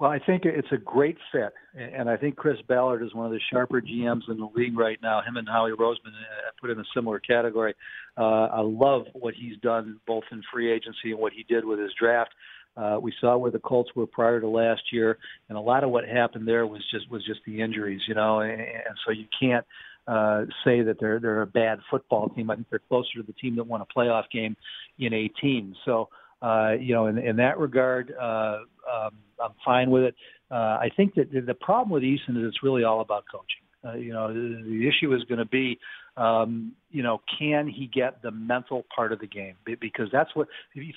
Well, 0.00 0.10
I 0.10 0.18
think 0.18 0.46
it's 0.46 0.72
a 0.72 0.78
great 0.78 1.18
fit, 1.30 1.52
and 1.74 2.08
I 2.08 2.16
think 2.16 2.36
Chris 2.36 2.56
Ballard 2.66 3.02
is 3.02 3.14
one 3.14 3.26
of 3.26 3.32
the 3.32 3.40
sharper 3.52 3.82
GMs 3.82 4.22
in 4.30 4.38
the 4.38 4.48
league 4.54 4.78
right 4.78 4.98
now. 5.02 5.20
Him 5.20 5.36
and 5.36 5.46
Howie 5.46 5.72
Roseman 5.72 6.08
uh, 6.08 6.50
put 6.58 6.70
in 6.70 6.80
a 6.80 6.84
similar 6.94 7.20
category. 7.20 7.74
Uh, 8.16 8.46
I 8.46 8.60
love 8.62 9.02
what 9.12 9.34
he's 9.34 9.58
done 9.58 10.00
both 10.06 10.24
in 10.32 10.42
free 10.50 10.72
agency 10.72 11.10
and 11.10 11.18
what 11.18 11.34
he 11.34 11.42
did 11.42 11.66
with 11.66 11.78
his 11.78 11.92
draft. 12.00 12.30
Uh, 12.78 12.96
we 12.98 13.12
saw 13.20 13.36
where 13.36 13.50
the 13.50 13.58
Colts 13.58 13.90
were 13.94 14.06
prior 14.06 14.40
to 14.40 14.48
last 14.48 14.80
year, 14.90 15.18
and 15.50 15.58
a 15.58 15.60
lot 15.60 15.84
of 15.84 15.90
what 15.90 16.08
happened 16.08 16.48
there 16.48 16.66
was 16.66 16.82
just 16.90 17.10
was 17.10 17.22
just 17.26 17.40
the 17.44 17.60
injuries, 17.60 18.00
you 18.08 18.14
know, 18.14 18.40
and, 18.40 18.58
and 18.58 18.96
so 19.04 19.12
you 19.12 19.26
can't 19.38 19.66
uh, 20.08 20.46
say 20.64 20.80
that 20.80 20.98
they're 20.98 21.20
they're 21.20 21.42
a 21.42 21.46
bad 21.46 21.78
football 21.90 22.30
team. 22.30 22.50
I 22.50 22.54
think 22.54 22.70
they're 22.70 22.80
closer 22.88 23.18
to 23.18 23.22
the 23.22 23.34
team 23.34 23.56
that 23.56 23.64
won 23.64 23.82
a 23.82 23.86
playoff 23.86 24.30
game 24.32 24.56
in 24.98 25.12
18. 25.12 25.76
So 25.84 26.08
uh, 26.42 26.72
you 26.78 26.94
know, 26.94 27.06
in, 27.06 27.18
in 27.18 27.36
that 27.36 27.58
regard, 27.58 28.14
uh, 28.20 28.58
um, 28.90 29.10
I'm 29.42 29.52
fine 29.64 29.90
with 29.90 30.04
it. 30.04 30.14
Uh, 30.50 30.54
I 30.54 30.90
think 30.96 31.14
that 31.14 31.30
the 31.32 31.54
problem 31.54 31.90
with 31.90 32.02
Eason 32.02 32.30
is 32.30 32.48
it's 32.48 32.62
really 32.62 32.84
all 32.84 33.00
about 33.00 33.24
coaching. 33.30 33.62
Uh, 33.82 33.94
you 33.94 34.12
know, 34.12 34.28
the, 34.28 34.62
the 34.62 34.88
issue 34.88 35.14
is 35.14 35.22
going 35.24 35.38
to 35.38 35.46
be, 35.46 35.78
um, 36.16 36.72
you 36.90 37.02
know, 37.02 37.20
can 37.38 37.66
he 37.66 37.86
get 37.86 38.20
the 38.20 38.30
mental 38.30 38.84
part 38.94 39.12
of 39.12 39.20
the 39.20 39.26
game? 39.26 39.54
Because 39.64 40.08
that's 40.12 40.34
what 40.34 40.48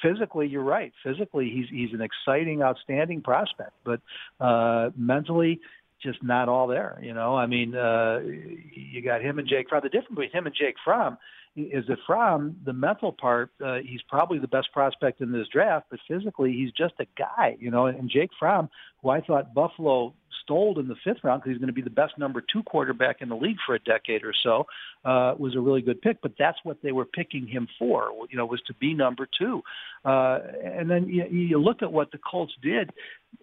physically, 0.01 0.47
you're 0.47 0.63
right. 0.63 0.91
Physically, 1.03 1.49
he's 1.53 1.67
he's 1.69 1.93
an 1.93 2.01
exciting, 2.01 2.61
outstanding 2.61 3.21
prospect, 3.21 3.71
but 3.85 4.01
uh, 4.41 4.89
mentally, 4.97 5.61
just 6.01 6.21
not 6.21 6.49
all 6.49 6.67
there. 6.67 6.99
You 7.01 7.13
know, 7.13 7.35
I 7.35 7.45
mean, 7.45 7.73
uh, 7.73 8.19
you 8.19 9.01
got 9.01 9.21
him 9.21 9.39
and 9.39 9.47
Jake 9.47 9.69
Fromm. 9.69 9.81
The 9.83 9.89
difference 9.89 10.09
between 10.09 10.31
him 10.31 10.45
and 10.45 10.55
Jake 10.55 10.75
Fromm 10.83 11.17
is 11.55 11.85
that 11.87 11.97
Fromm, 12.07 12.55
the 12.65 12.73
mental 12.73 13.11
part, 13.11 13.51
uh, 13.63 13.77
he's 13.85 14.01
probably 14.09 14.39
the 14.39 14.47
best 14.47 14.71
prospect 14.73 15.21
in 15.21 15.31
this 15.31 15.47
draft, 15.51 15.85
but 15.89 15.99
physically 16.07 16.51
he's 16.51 16.71
just 16.71 16.93
a 16.99 17.05
guy, 17.17 17.55
you 17.59 17.69
know. 17.69 17.85
And 17.85 18.09
Jake 18.09 18.31
Fromm, 18.39 18.69
who 19.01 19.09
I 19.09 19.21
thought 19.21 19.53
Buffalo 19.53 20.13
stole 20.43 20.79
in 20.79 20.87
the 20.87 20.95
fifth 21.03 21.23
round 21.23 21.41
because 21.41 21.53
he's 21.53 21.59
going 21.59 21.67
to 21.67 21.73
be 21.73 21.81
the 21.81 21.89
best 21.89 22.17
number 22.17 22.41
two 22.41 22.63
quarterback 22.63 23.21
in 23.21 23.29
the 23.29 23.35
league 23.35 23.57
for 23.65 23.75
a 23.75 23.79
decade 23.79 24.23
or 24.23 24.33
so, 24.43 24.65
uh, 25.05 25.35
was 25.37 25.55
a 25.55 25.59
really 25.59 25.81
good 25.81 26.01
pick. 26.01 26.21
But 26.21 26.33
that's 26.37 26.57
what 26.63 26.81
they 26.81 26.91
were 26.91 27.05
picking 27.05 27.47
him 27.47 27.67
for, 27.77 28.11
you 28.29 28.37
know, 28.37 28.45
was 28.45 28.61
to 28.67 28.73
be 28.73 28.93
number 28.93 29.27
two. 29.39 29.61
Uh, 30.03 30.39
and 30.63 30.89
then 30.89 31.07
you, 31.07 31.25
you 31.29 31.59
look 31.59 31.81
at 31.81 31.91
what 31.91 32.11
the 32.11 32.17
Colts 32.17 32.53
did. 32.61 32.91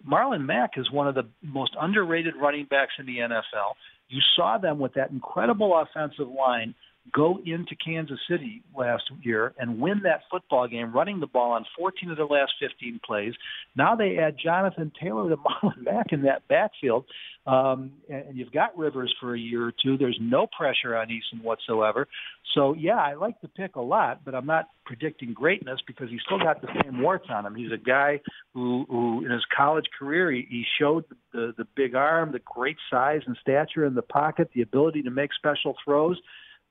Marlon 0.07 0.45
Mack 0.45 0.71
is 0.77 0.91
one 0.91 1.07
of 1.07 1.15
the 1.15 1.27
most 1.41 1.75
underrated 1.79 2.35
running 2.39 2.65
backs 2.65 2.93
in 2.99 3.05
the 3.05 3.17
NFL. 3.17 3.73
You 4.09 4.19
saw 4.35 4.57
them 4.57 4.79
with 4.79 4.95
that 4.95 5.11
incredible 5.11 5.79
offensive 5.79 6.27
line 6.27 6.75
go 7.13 7.39
into 7.45 7.75
Kansas 7.83 8.19
City 8.29 8.63
last 8.77 9.03
year 9.21 9.53
and 9.57 9.79
win 9.79 10.01
that 10.03 10.21
football 10.29 10.67
game, 10.67 10.93
running 10.93 11.19
the 11.19 11.27
ball 11.27 11.51
on 11.51 11.65
14 11.77 12.11
of 12.11 12.17
their 12.17 12.25
last 12.25 12.53
15 12.59 12.99
plays. 13.05 13.33
Now 13.75 13.95
they 13.95 14.17
add 14.17 14.35
Jonathan 14.41 14.91
Taylor 15.01 15.29
to 15.29 15.37
Marlon 15.63 15.83
Mack 15.83 16.07
in 16.11 16.21
that 16.23 16.47
backfield, 16.47 17.05
um, 17.47 17.91
and 18.07 18.37
you've 18.37 18.51
got 18.51 18.77
Rivers 18.77 19.13
for 19.19 19.35
a 19.35 19.39
year 19.39 19.65
or 19.65 19.73
two. 19.83 19.97
There's 19.97 20.17
no 20.21 20.47
pressure 20.47 20.95
on 20.95 21.07
Eason 21.07 21.43
whatsoever. 21.43 22.07
So 22.53 22.75
yeah, 22.75 22.97
I 22.97 23.15
like 23.15 23.41
the 23.41 23.47
pick 23.47 23.75
a 23.75 23.81
lot, 23.81 24.23
but 24.23 24.35
I'm 24.35 24.45
not 24.45 24.67
predicting 24.85 25.33
greatness 25.33 25.79
because 25.87 26.09
he's 26.09 26.21
still 26.25 26.39
got 26.39 26.61
the 26.61 26.67
same 26.83 27.01
warts 27.01 27.27
on 27.29 27.45
him. 27.45 27.55
He's 27.55 27.71
a 27.71 27.77
guy 27.77 28.19
who, 28.53 28.85
who 28.89 29.25
in 29.25 29.31
his 29.31 29.45
college 29.55 29.85
career, 29.97 30.31
he, 30.31 30.45
he 30.49 30.63
showed 30.79 31.05
the 31.33 31.53
the 31.57 31.65
big 31.75 31.95
arm, 31.95 32.31
the 32.31 32.41
great 32.45 32.77
size 32.89 33.21
and 33.25 33.37
stature 33.41 33.85
in 33.85 33.95
the 33.95 34.01
pocket, 34.01 34.49
the 34.53 34.61
ability 34.61 35.01
to 35.03 35.11
make 35.11 35.31
special 35.33 35.75
throws 35.83 36.19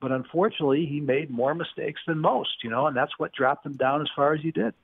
but 0.01 0.13
unfortunately, 0.13 0.87
he 0.87 1.01
made 1.01 1.31
more 1.31 1.55
mistakes 1.55 2.01
than 2.07 2.19
most, 2.19 2.63
you 2.63 2.71
know, 2.71 2.87
and 2.87 2.97
that's 2.97 3.19
what 3.19 3.33
dropped 3.33 3.67
him 3.67 3.75
down 3.75 4.01
as 4.01 4.09
far 4.15 4.35
as 4.35 4.41
he 4.41 4.51
did. 4.51 4.75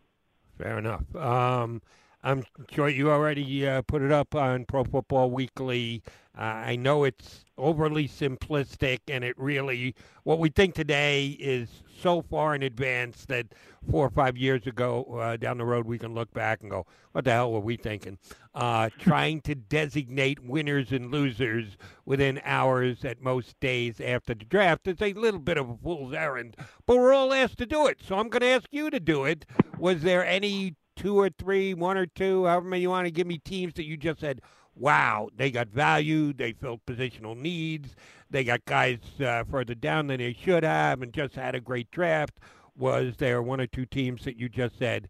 Fair 0.59 0.79
enough. 0.79 1.05
Um, 1.15 1.83
I'm 2.23 2.45
sure 2.73 2.89
you 2.89 3.11
already 3.11 3.67
uh, 3.67 3.83
put 3.83 4.03
it 4.03 4.11
up 4.11 4.35
on 4.35 4.65
Pro 4.65 4.85
Football 4.85 5.31
Weekly. 5.31 6.03
Uh, 6.37 6.43
I 6.43 6.77
know 6.77 7.05
it's 7.05 7.45
overly 7.57 8.09
simplistic, 8.09 8.99
and 9.09 9.23
it 9.23 9.39
really, 9.39 9.95
what 10.25 10.39
we 10.39 10.49
think 10.49 10.75
today 10.75 11.29
is 11.39 11.69
so 12.01 12.23
far 12.23 12.55
in 12.55 12.63
advance 12.63 13.25
that 13.27 13.47
four 13.91 14.07
or 14.07 14.11
five 14.11 14.37
years 14.37 14.67
ago 14.67 15.05
uh, 15.21 15.37
down 15.37 15.59
the 15.59 15.65
road, 15.65 15.87
we 15.87 15.99
can 15.99 16.15
look 16.15 16.33
back 16.33 16.61
and 16.61 16.71
go, 16.71 16.87
what 17.13 17.25
the 17.25 17.31
hell 17.31 17.53
were 17.53 17.61
we 17.61 17.77
thinking? 17.77 18.19
Uh, 18.55 18.91
trying 18.99 19.41
to 19.43 19.55
designate 19.55 20.43
winners 20.45 20.93
and 20.93 21.11
losers 21.11 21.77
within 22.05 22.41
hours 22.45 23.05
at 23.05 23.21
most 23.21 23.59
days 23.61 24.01
after 24.01 24.35
the 24.35 24.45
draft 24.45 24.87
is 24.87 25.01
a 25.01 25.13
little 25.15 25.41
bit 25.41 25.57
of 25.57 25.69
a 25.69 25.77
fool's 25.77 26.13
errand, 26.13 26.57
but 26.87 26.97
we're 26.97 27.15
all 27.15 27.33
asked 27.33 27.59
to 27.59 27.67
do 27.67 27.87
it. 27.87 27.99
So 28.03 28.17
I'm 28.17 28.29
going 28.29 28.41
to 28.41 28.47
ask 28.47 28.67
you 28.71 28.91
to 28.91 29.01
do 29.01 29.25
it. 29.25 29.47
Was 29.79 30.03
there 30.03 30.25
any 30.25 30.75
two 30.97 31.19
or 31.19 31.31
three, 31.31 31.75
one 31.75 31.97
or 31.97 32.07
two, 32.07 32.47
however 32.47 32.67
many 32.67 32.83
you 32.83 32.91
want 32.91 33.07
to 33.07 33.11
give 33.11 33.27
me 33.27 33.39
teams 33.39 33.75
that 33.75 33.85
you 33.85 33.97
just 33.97 34.21
said, 34.21 34.41
wow, 34.75 35.29
they 35.37 35.51
got 35.51 35.69
value, 35.69 36.33
they 36.33 36.53
filled 36.53 36.85
positional 36.87 37.37
needs, 37.37 37.95
they 38.31 38.45
got 38.45 38.65
guys 38.65 38.99
uh, 39.25 39.45
further 39.45 39.75
down 39.75 40.09
than 40.09 40.19
they 40.19 40.37
should 40.45 40.65
have, 40.65 41.03
and 41.03 41.13
just 41.13 41.35
had 41.35 41.55
a 41.55 41.61
great 41.61 41.91
draft? 41.91 42.39
Was 42.77 43.15
there 43.19 43.41
one 43.41 43.61
or 43.61 43.67
two 43.67 43.87
teams 43.87 44.25
that 44.25 44.37
you 44.37 44.49
just 44.49 44.79
said, 44.79 45.09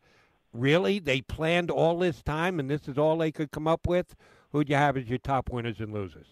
really? 0.53 0.99
They 0.99 1.21
planned 1.21 1.71
all 1.71 1.99
this 1.99 2.23
time 2.23 2.61
and 2.61 2.71
this 2.71 2.87
is 2.89 2.99
all 2.99 3.19
they 3.19 3.33
could 3.33 3.51
come 3.51 3.67
up 3.67 3.87
with? 3.87 4.15
Who'd 4.53 4.69
you 4.69 4.77
have 4.77 4.97
as 4.97 5.07
your 5.07 5.19
top 5.19 5.51
winners 5.51 5.81
and 5.81 5.93
losers? 5.93 6.27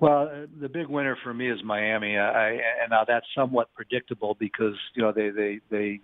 Well, 0.00 0.28
uh, 0.28 0.46
the 0.60 0.68
big 0.68 0.88
winner 0.88 1.16
for 1.22 1.32
me 1.32 1.50
is 1.50 1.62
Miami. 1.64 2.16
I, 2.18 2.50
and 2.50 2.90
now 2.90 3.04
that's 3.06 3.26
somewhat 3.34 3.72
predictable 3.74 4.36
because 4.38 4.74
you 4.94 5.02
know 5.02 5.12
they 5.12 5.30
they 5.30 5.60
they 5.70 6.00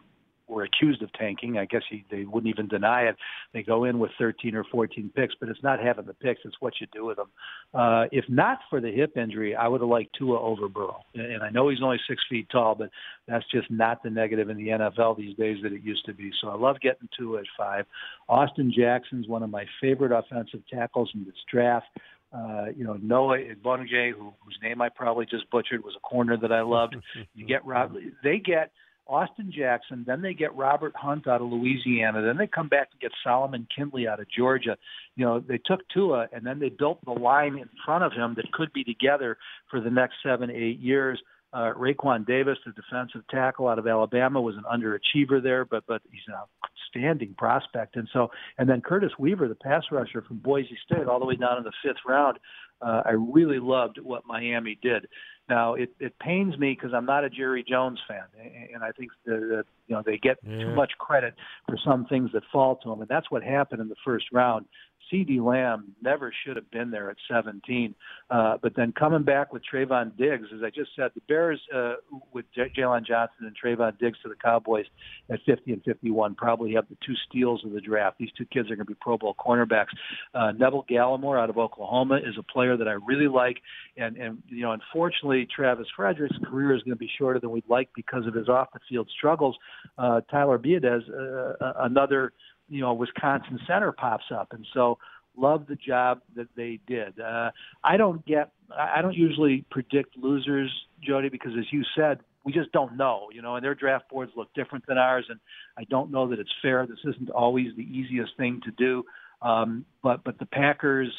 were 0.52 0.64
accused 0.64 1.02
of 1.02 1.12
tanking. 1.14 1.58
I 1.58 1.64
guess 1.64 1.82
he, 1.90 2.04
they 2.10 2.24
wouldn't 2.24 2.52
even 2.52 2.68
deny 2.68 3.02
it. 3.02 3.16
They 3.52 3.62
go 3.62 3.84
in 3.84 3.98
with 3.98 4.10
13 4.18 4.54
or 4.54 4.64
14 4.64 5.10
picks, 5.14 5.34
but 5.40 5.48
it's 5.48 5.62
not 5.62 5.80
having 5.80 6.06
the 6.06 6.14
picks; 6.14 6.40
it's 6.44 6.60
what 6.60 6.74
you 6.80 6.86
do 6.92 7.06
with 7.06 7.16
them. 7.16 7.30
Uh, 7.74 8.04
if 8.12 8.24
not 8.28 8.58
for 8.70 8.80
the 8.80 8.90
hip 8.90 9.16
injury, 9.16 9.56
I 9.56 9.68
would 9.68 9.80
have 9.80 9.90
liked 9.90 10.14
Tua 10.18 10.40
over 10.40 10.68
Burrow. 10.68 11.00
And 11.14 11.42
I 11.42 11.50
know 11.50 11.68
he's 11.68 11.82
only 11.82 12.00
six 12.08 12.22
feet 12.28 12.48
tall, 12.50 12.74
but 12.74 12.90
that's 13.26 13.44
just 13.50 13.70
not 13.70 14.02
the 14.02 14.10
negative 14.10 14.50
in 14.50 14.56
the 14.56 14.68
NFL 14.68 15.16
these 15.16 15.36
days 15.36 15.58
that 15.62 15.72
it 15.72 15.82
used 15.82 16.04
to 16.06 16.14
be. 16.14 16.30
So 16.40 16.48
I 16.48 16.54
love 16.54 16.76
getting 16.80 17.08
Tua 17.18 17.40
at 17.40 17.46
five. 17.56 17.86
Austin 18.28 18.72
Jackson's 18.76 19.28
one 19.28 19.42
of 19.42 19.50
my 19.50 19.64
favorite 19.80 20.16
offensive 20.16 20.60
tackles 20.72 21.10
in 21.14 21.24
this 21.24 21.34
draft. 21.50 21.86
Uh, 22.32 22.66
you 22.74 22.84
know, 22.84 22.94
Noah 22.94 23.38
Igbinoghene, 23.38 24.12
who, 24.12 24.32
whose 24.42 24.58
name 24.62 24.80
I 24.80 24.88
probably 24.88 25.26
just 25.26 25.50
butchered, 25.50 25.84
was 25.84 25.94
a 25.96 26.00
corner 26.00 26.36
that 26.38 26.50
I 26.50 26.62
loved. 26.62 26.96
you 27.34 27.46
get 27.46 27.64
Rob. 27.66 27.94
They 28.24 28.38
get 28.38 28.72
Austin 29.06 29.52
Jackson, 29.54 30.04
then 30.06 30.22
they 30.22 30.34
get 30.34 30.54
Robert 30.54 30.94
Hunt 30.96 31.26
out 31.26 31.40
of 31.40 31.48
Louisiana, 31.48 32.22
then 32.22 32.36
they 32.36 32.46
come 32.46 32.68
back 32.68 32.90
to 32.92 32.98
get 32.98 33.12
Solomon 33.24 33.66
Kindley 33.74 34.06
out 34.06 34.20
of 34.20 34.26
Georgia. 34.30 34.76
You 35.16 35.24
know, 35.24 35.40
they 35.40 35.58
took 35.58 35.80
Tua 35.88 36.28
and 36.32 36.46
then 36.46 36.58
they 36.58 36.68
built 36.68 37.04
the 37.04 37.12
line 37.12 37.58
in 37.58 37.68
front 37.84 38.04
of 38.04 38.12
him 38.12 38.34
that 38.36 38.50
could 38.52 38.72
be 38.72 38.84
together 38.84 39.36
for 39.70 39.80
the 39.80 39.90
next 39.90 40.14
seven, 40.22 40.50
eight 40.50 40.78
years. 40.78 41.20
Uh, 41.52 41.72
Raekwon 41.76 42.26
Davis, 42.26 42.56
the 42.64 42.72
defensive 42.72 43.22
tackle 43.30 43.68
out 43.68 43.78
of 43.78 43.86
Alabama, 43.86 44.40
was 44.40 44.56
an 44.56 44.64
underachiever 44.72 45.42
there, 45.42 45.66
but 45.66 45.84
but 45.86 46.00
he's 46.10 46.22
an 46.26 46.34
outstanding 46.34 47.34
prospect. 47.36 47.96
And 47.96 48.08
so, 48.10 48.30
and 48.56 48.66
then 48.66 48.80
Curtis 48.80 49.12
Weaver, 49.18 49.48
the 49.48 49.54
pass 49.54 49.82
rusher 49.90 50.22
from 50.22 50.38
Boise 50.38 50.78
State, 50.86 51.06
all 51.06 51.20
the 51.20 51.26
way 51.26 51.36
down 51.36 51.58
in 51.58 51.64
the 51.64 51.72
fifth 51.84 52.00
round. 52.06 52.38
Uh, 52.80 53.02
I 53.04 53.10
really 53.10 53.58
loved 53.58 53.98
what 54.02 54.26
Miami 54.26 54.78
did. 54.82 55.06
Now 55.48 55.74
it, 55.74 55.90
it 55.98 56.18
pains 56.18 56.56
me 56.58 56.72
because 56.72 56.94
I'm 56.94 57.06
not 57.06 57.24
a 57.24 57.30
Jerry 57.30 57.64
Jones 57.68 58.00
fan, 58.06 58.24
and 58.72 58.82
I 58.82 58.92
think 58.92 59.10
that 59.26 59.64
you 59.92 59.98
know 59.98 60.02
they 60.04 60.16
get 60.16 60.38
yeah. 60.42 60.58
too 60.58 60.74
much 60.74 60.92
credit 60.98 61.34
for 61.68 61.76
some 61.84 62.06
things 62.06 62.30
that 62.32 62.42
fall 62.50 62.76
to 62.76 62.88
them, 62.88 63.00
and 63.00 63.08
that's 63.08 63.30
what 63.30 63.42
happened 63.42 63.82
in 63.82 63.88
the 63.88 63.96
first 64.04 64.24
round. 64.32 64.64
CeeDee 65.12 65.44
Lamb 65.44 65.94
never 66.02 66.32
should 66.44 66.56
have 66.56 66.70
been 66.70 66.90
there 66.90 67.10
at 67.10 67.16
17. 67.30 67.94
Uh, 68.30 68.56
but 68.62 68.74
then 68.76 68.92
coming 68.92 69.22
back 69.22 69.52
with 69.52 69.62
Trevon 69.70 70.16
Diggs, 70.16 70.48
as 70.54 70.62
I 70.64 70.70
just 70.70 70.90
said, 70.96 71.10
the 71.14 71.20
Bears 71.28 71.60
uh, 71.74 71.94
with 72.32 72.46
J- 72.54 72.72
Jaylon 72.76 73.06
Johnson 73.06 73.46
and 73.46 73.56
Trevon 73.56 73.98
Diggs 73.98 74.18
to 74.22 74.28
the 74.28 74.34
Cowboys 74.34 74.86
at 75.30 75.40
50 75.44 75.72
and 75.72 75.82
51 75.84 76.34
probably 76.34 76.72
have 76.74 76.88
the 76.88 76.96
two 77.06 77.14
steals 77.28 77.64
of 77.64 77.72
the 77.72 77.80
draft. 77.80 78.18
These 78.18 78.32
two 78.36 78.46
kids 78.46 78.70
are 78.70 78.76
going 78.76 78.86
to 78.86 78.92
be 78.92 78.96
Pro 79.00 79.18
Bowl 79.18 79.34
cornerbacks. 79.38 79.92
Uh, 80.34 80.52
Neville 80.52 80.86
Gallimore 80.90 81.40
out 81.40 81.50
of 81.50 81.58
Oklahoma 81.58 82.16
is 82.16 82.36
a 82.38 82.42
player 82.42 82.76
that 82.76 82.88
I 82.88 82.92
really 83.06 83.28
like, 83.28 83.58
and 83.96 84.16
and 84.16 84.42
you 84.48 84.62
know, 84.62 84.72
unfortunately, 84.72 85.46
Travis 85.54 85.86
Frederick's 85.94 86.36
career 86.44 86.74
is 86.74 86.82
going 86.82 86.94
to 86.94 86.98
be 86.98 87.10
shorter 87.18 87.40
than 87.40 87.50
we'd 87.50 87.68
like 87.68 87.88
because 87.94 88.26
of 88.26 88.34
his 88.34 88.48
off 88.48 88.68
the 88.72 88.80
field 88.88 89.08
struggles. 89.16 89.56
Uh, 89.98 90.20
Tyler 90.30 90.58
Biadasz, 90.58 91.02
uh, 91.08 91.72
another 91.80 92.32
you 92.68 92.80
know 92.80 92.94
Wisconsin 92.94 93.58
center 93.66 93.92
pops 93.92 94.24
up, 94.32 94.52
and 94.52 94.66
so 94.72 94.98
love 95.36 95.66
the 95.66 95.76
job 95.76 96.20
that 96.36 96.48
they 96.56 96.78
did. 96.86 97.18
Uh, 97.18 97.50
I 97.82 97.96
don't 97.96 98.24
get, 98.26 98.52
I 98.76 99.02
don't 99.02 99.16
usually 99.16 99.64
predict 99.70 100.16
losers, 100.16 100.70
Jody, 101.02 101.28
because 101.28 101.52
as 101.58 101.64
you 101.70 101.82
said, 101.96 102.20
we 102.44 102.52
just 102.52 102.72
don't 102.72 102.96
know, 102.96 103.28
you 103.32 103.40
know, 103.40 103.56
and 103.56 103.64
their 103.64 103.74
draft 103.74 104.10
boards 104.10 104.32
look 104.36 104.52
different 104.54 104.84
than 104.86 104.98
ours, 104.98 105.26
and 105.28 105.38
I 105.78 105.84
don't 105.84 106.10
know 106.10 106.28
that 106.28 106.40
it's 106.40 106.52
fair. 106.60 106.86
This 106.86 106.98
isn't 107.04 107.30
always 107.30 107.68
the 107.76 107.84
easiest 107.84 108.36
thing 108.36 108.60
to 108.64 108.70
do, 108.72 109.04
um, 109.42 109.84
but 110.02 110.24
but 110.24 110.38
the 110.38 110.46
Packers, 110.46 111.12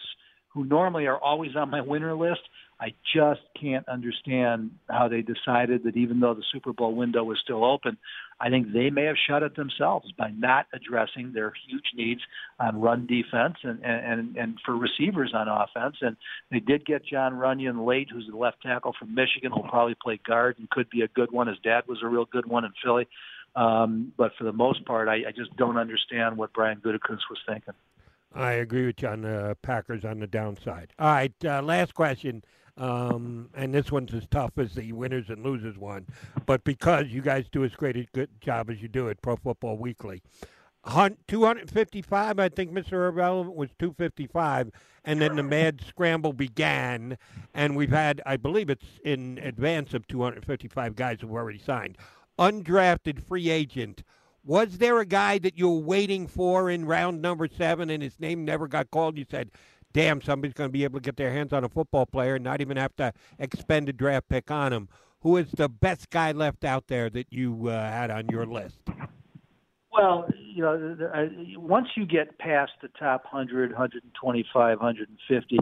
who 0.54 0.64
normally 0.64 1.08
are 1.08 1.18
always 1.18 1.56
on 1.56 1.70
my 1.70 1.82
winner 1.82 2.16
list, 2.16 2.42
I 2.80 2.94
just 3.16 3.42
can't 3.60 3.88
understand 3.88 4.72
how 4.90 5.08
they 5.08 5.22
decided 5.22 5.84
that 5.84 5.96
even 5.96 6.20
though 6.20 6.34
the 6.34 6.44
Super 6.52 6.74
Bowl 6.74 6.94
window 6.94 7.24
was 7.24 7.40
still 7.42 7.64
open, 7.64 7.98
I 8.42 8.50
think 8.50 8.74
they 8.74 8.90
may 8.90 9.06
have 9.06 9.16
shut 9.28 9.42
it 9.42 9.56
themselves 9.56 10.12
by 10.18 10.32
not 10.32 10.66
addressing 10.74 11.32
their 11.32 11.54
huge 11.68 11.86
needs 11.96 12.22
on 12.60 12.82
run 12.82 13.08
defense 13.08 13.56
and 13.64 13.80
and 13.84 14.36
and 14.36 14.58
for 14.66 14.76
receivers 14.76 15.34
on 15.34 15.48
offense. 15.48 15.98
And 16.02 16.18
they 16.52 16.60
did 16.60 16.86
get 16.86 17.06
Jon 17.06 17.34
Runyan 17.34 17.88
late, 17.88 18.10
who's 18.12 18.28
the 18.30 18.36
left 18.36 18.62
tackle 18.62 18.94
from 19.00 19.16
Michigan, 19.16 19.52
who'll 19.54 19.70
probably 19.70 19.96
play 20.02 20.20
guard 20.28 20.58
and 20.60 20.70
could 20.70 20.90
be 20.90 21.02
a 21.02 21.08
good 21.08 21.32
one. 21.32 21.48
His 21.48 21.60
dad 21.64 21.84
was 21.88 22.00
a 22.04 22.08
real 22.08 22.26
good 22.26 22.48
one 22.48 22.66
in 22.66 22.74
Philly. 22.84 23.08
Um, 23.56 24.12
but 24.18 24.32
for 24.38 24.44
the 24.44 24.52
most 24.52 24.84
part, 24.86 25.08
I, 25.08 25.28
I 25.28 25.32
just 25.36 25.56
don't 25.58 25.78
understand 25.78 26.38
what 26.38 26.54
Brian 26.54 26.80
Gutekunst 26.80 27.30
was 27.30 27.40
thinking. 27.48 27.76
I 28.34 28.54
agree 28.54 28.86
with 28.86 29.02
you 29.02 29.10
on 29.10 29.22
the 29.22 29.58
Packers 29.62 30.04
on 30.06 30.20
the 30.20 30.28
downside. 30.28 30.94
All 30.98 31.12
right, 31.12 31.34
uh, 31.46 31.62
last 31.62 31.94
question. 31.94 32.44
Um, 32.76 33.50
and 33.54 33.72
this 33.72 33.92
one's 33.92 34.14
as 34.16 34.26
tough 34.32 34.54
as 34.58 34.74
the 34.74 34.94
winners 34.94 35.30
and 35.30 35.44
losers 35.44 35.78
one, 35.78 36.08
but 36.48 36.64
because 36.64 37.08
you 37.10 37.22
guys 37.22 37.46
do 37.52 37.64
as 37.64 37.76
great 37.76 37.96
a 37.96 38.08
good 38.14 38.42
job 38.42 38.72
as 38.72 38.82
you 38.82 38.88
do 38.88 39.10
at 39.10 39.22
Pro 39.22 39.36
Football 39.36 39.78
Weekly, 39.78 40.24
255, 40.86 42.40
I 42.40 42.50
think 42.50 42.72
Mr. 42.72 43.08
Irrelevant 43.08 43.56
was 43.56 43.70
255, 43.80 44.72
and 45.06 45.22
then 45.22 45.36
the 45.36 45.44
mad 45.44 45.82
scramble 45.88 46.34
began, 46.34 47.18
and 47.54 47.76
we've 47.76 47.92
had, 47.92 48.22
I 48.26 48.38
believe 48.38 48.70
it's 48.70 49.00
in 49.04 49.38
advance 49.38 49.94
of 49.94 50.08
255 50.08 50.96
guys 50.96 51.20
who've 51.22 51.32
already 51.32 51.60
signed. 51.60 51.98
Undrafted 52.40 53.24
free 53.24 53.50
agent. 53.50 54.04
Was 54.46 54.78
there 54.78 55.00
a 55.00 55.06
guy 55.06 55.38
that 55.40 55.58
you 55.58 55.70
were 55.70 55.80
waiting 55.80 56.28
for 56.28 56.70
in 56.70 56.86
round 56.86 57.22
number 57.22 57.48
seven 57.48 57.90
and 57.90 58.04
his 58.04 58.20
name 58.20 58.44
never 58.44 58.68
got 58.68 58.92
called? 58.92 59.18
You 59.18 59.26
said, 59.30 59.52
damn, 59.94 60.22
somebody's 60.22 60.54
going 60.54 60.70
to 60.70 60.72
be 60.72 60.84
able 60.84 61.00
to 61.00 61.04
get 61.04 61.16
their 61.16 61.32
hands 61.32 61.54
on 61.54 61.64
a 61.64 61.70
football 61.70 62.06
player 62.06 62.36
and 62.36 62.44
not 62.44 62.60
even 62.60 62.76
have 62.76 62.96
to 62.98 63.14
expend 63.40 63.88
a 63.88 63.94
draft 63.94 64.28
pick 64.28 64.52
on 64.52 64.74
him. 64.74 64.90
Who 65.22 65.38
is 65.38 65.50
the 65.52 65.70
best 65.70 66.10
guy 66.10 66.34
left 66.34 66.66
out 66.66 66.88
there 66.88 67.10
that 67.12 67.28
you 67.32 67.70
uh, 67.70 67.90
had 67.90 68.12
on 68.12 68.28
your 68.30 68.46
list? 68.46 68.80
Well, 69.94 70.28
you 70.38 70.62
know, 70.62 70.98
once 71.56 71.88
you 71.96 72.06
get 72.06 72.38
past 72.38 72.74
the 72.82 72.90
top 73.00 73.24
100, 73.32 73.72
125, 73.72 74.78
150, 74.78 75.60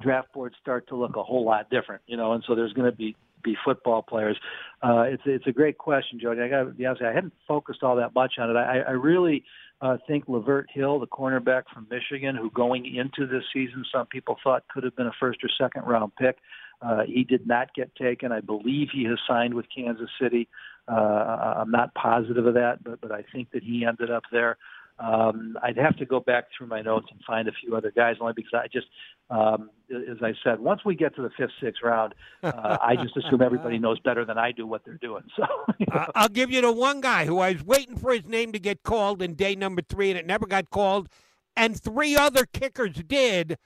draft 0.00 0.32
boards 0.32 0.54
start 0.60 0.86
to 0.88 0.96
look 0.96 1.16
a 1.16 1.22
whole 1.22 1.44
lot 1.44 1.68
different, 1.70 2.02
you 2.06 2.16
know, 2.16 2.32
and 2.32 2.44
so 2.46 2.54
there's 2.54 2.72
going 2.74 2.88
to 2.88 2.96
be 2.96 3.16
be 3.42 3.56
football 3.64 4.02
players. 4.02 4.38
Uh, 4.82 5.02
it's 5.02 5.22
it's 5.26 5.46
a 5.46 5.52
great 5.52 5.78
question, 5.78 6.18
Jody. 6.20 6.40
I 6.40 6.48
got 6.48 6.64
to 6.64 6.70
be 6.70 6.86
honest, 6.86 7.02
I 7.02 7.12
hadn't 7.12 7.34
focused 7.46 7.82
all 7.82 7.96
that 7.96 8.14
much 8.14 8.34
on 8.38 8.50
it. 8.50 8.56
I, 8.56 8.80
I 8.80 8.90
really 8.92 9.44
uh, 9.80 9.96
think 10.06 10.26
Lavert 10.26 10.66
Hill, 10.72 10.98
the 10.98 11.06
cornerback 11.06 11.64
from 11.72 11.86
Michigan, 11.90 12.36
who 12.36 12.50
going 12.50 12.86
into 12.94 13.26
this 13.26 13.44
season 13.52 13.84
some 13.92 14.06
people 14.06 14.36
thought 14.42 14.64
could 14.68 14.84
have 14.84 14.96
been 14.96 15.06
a 15.06 15.12
first 15.18 15.40
or 15.42 15.48
second 15.58 15.82
round 15.86 16.12
pick. 16.16 16.36
Uh, 16.82 17.02
he 17.06 17.24
did 17.24 17.46
not 17.46 17.74
get 17.74 17.94
taken. 17.96 18.32
I 18.32 18.40
believe 18.40 18.88
he 18.92 19.04
has 19.04 19.18
signed 19.28 19.54
with 19.54 19.66
Kansas 19.74 20.08
City. 20.20 20.48
Uh, 20.88 21.56
I'm 21.58 21.70
not 21.70 21.94
positive 21.94 22.46
of 22.46 22.54
that, 22.54 22.82
but 22.82 23.00
but 23.00 23.12
I 23.12 23.22
think 23.32 23.50
that 23.52 23.62
he 23.62 23.84
ended 23.86 24.10
up 24.10 24.24
there. 24.32 24.56
Um, 25.00 25.56
I'd 25.62 25.78
have 25.78 25.96
to 25.96 26.04
go 26.04 26.20
back 26.20 26.48
through 26.56 26.66
my 26.66 26.82
notes 26.82 27.06
and 27.10 27.20
find 27.26 27.48
a 27.48 27.52
few 27.52 27.74
other 27.74 27.90
guys, 27.90 28.16
only 28.20 28.34
because 28.34 28.52
I 28.54 28.66
just, 28.68 28.86
um, 29.30 29.70
as 29.90 30.18
I 30.22 30.34
said, 30.44 30.60
once 30.60 30.82
we 30.84 30.94
get 30.94 31.16
to 31.16 31.22
the 31.22 31.30
fifth, 31.38 31.52
sixth 31.60 31.82
round, 31.82 32.14
uh, 32.42 32.76
I 32.82 32.96
just 32.96 33.16
assume 33.16 33.40
everybody 33.40 33.78
knows 33.78 33.98
better 34.00 34.26
than 34.26 34.36
I 34.36 34.52
do 34.52 34.66
what 34.66 34.84
they're 34.84 34.98
doing. 34.98 35.22
So 35.36 35.46
you 35.78 35.86
know. 35.92 36.06
I'll 36.14 36.28
give 36.28 36.50
you 36.50 36.60
the 36.60 36.72
one 36.72 37.00
guy 37.00 37.24
who 37.24 37.38
I 37.38 37.52
was 37.52 37.64
waiting 37.64 37.96
for 37.96 38.12
his 38.12 38.26
name 38.26 38.52
to 38.52 38.58
get 38.58 38.82
called 38.82 39.22
in 39.22 39.34
day 39.34 39.54
number 39.54 39.80
three, 39.80 40.10
and 40.10 40.18
it 40.18 40.26
never 40.26 40.46
got 40.46 40.68
called, 40.68 41.08
and 41.56 41.80
three 41.80 42.14
other 42.14 42.44
kickers 42.44 42.96
did. 43.06 43.56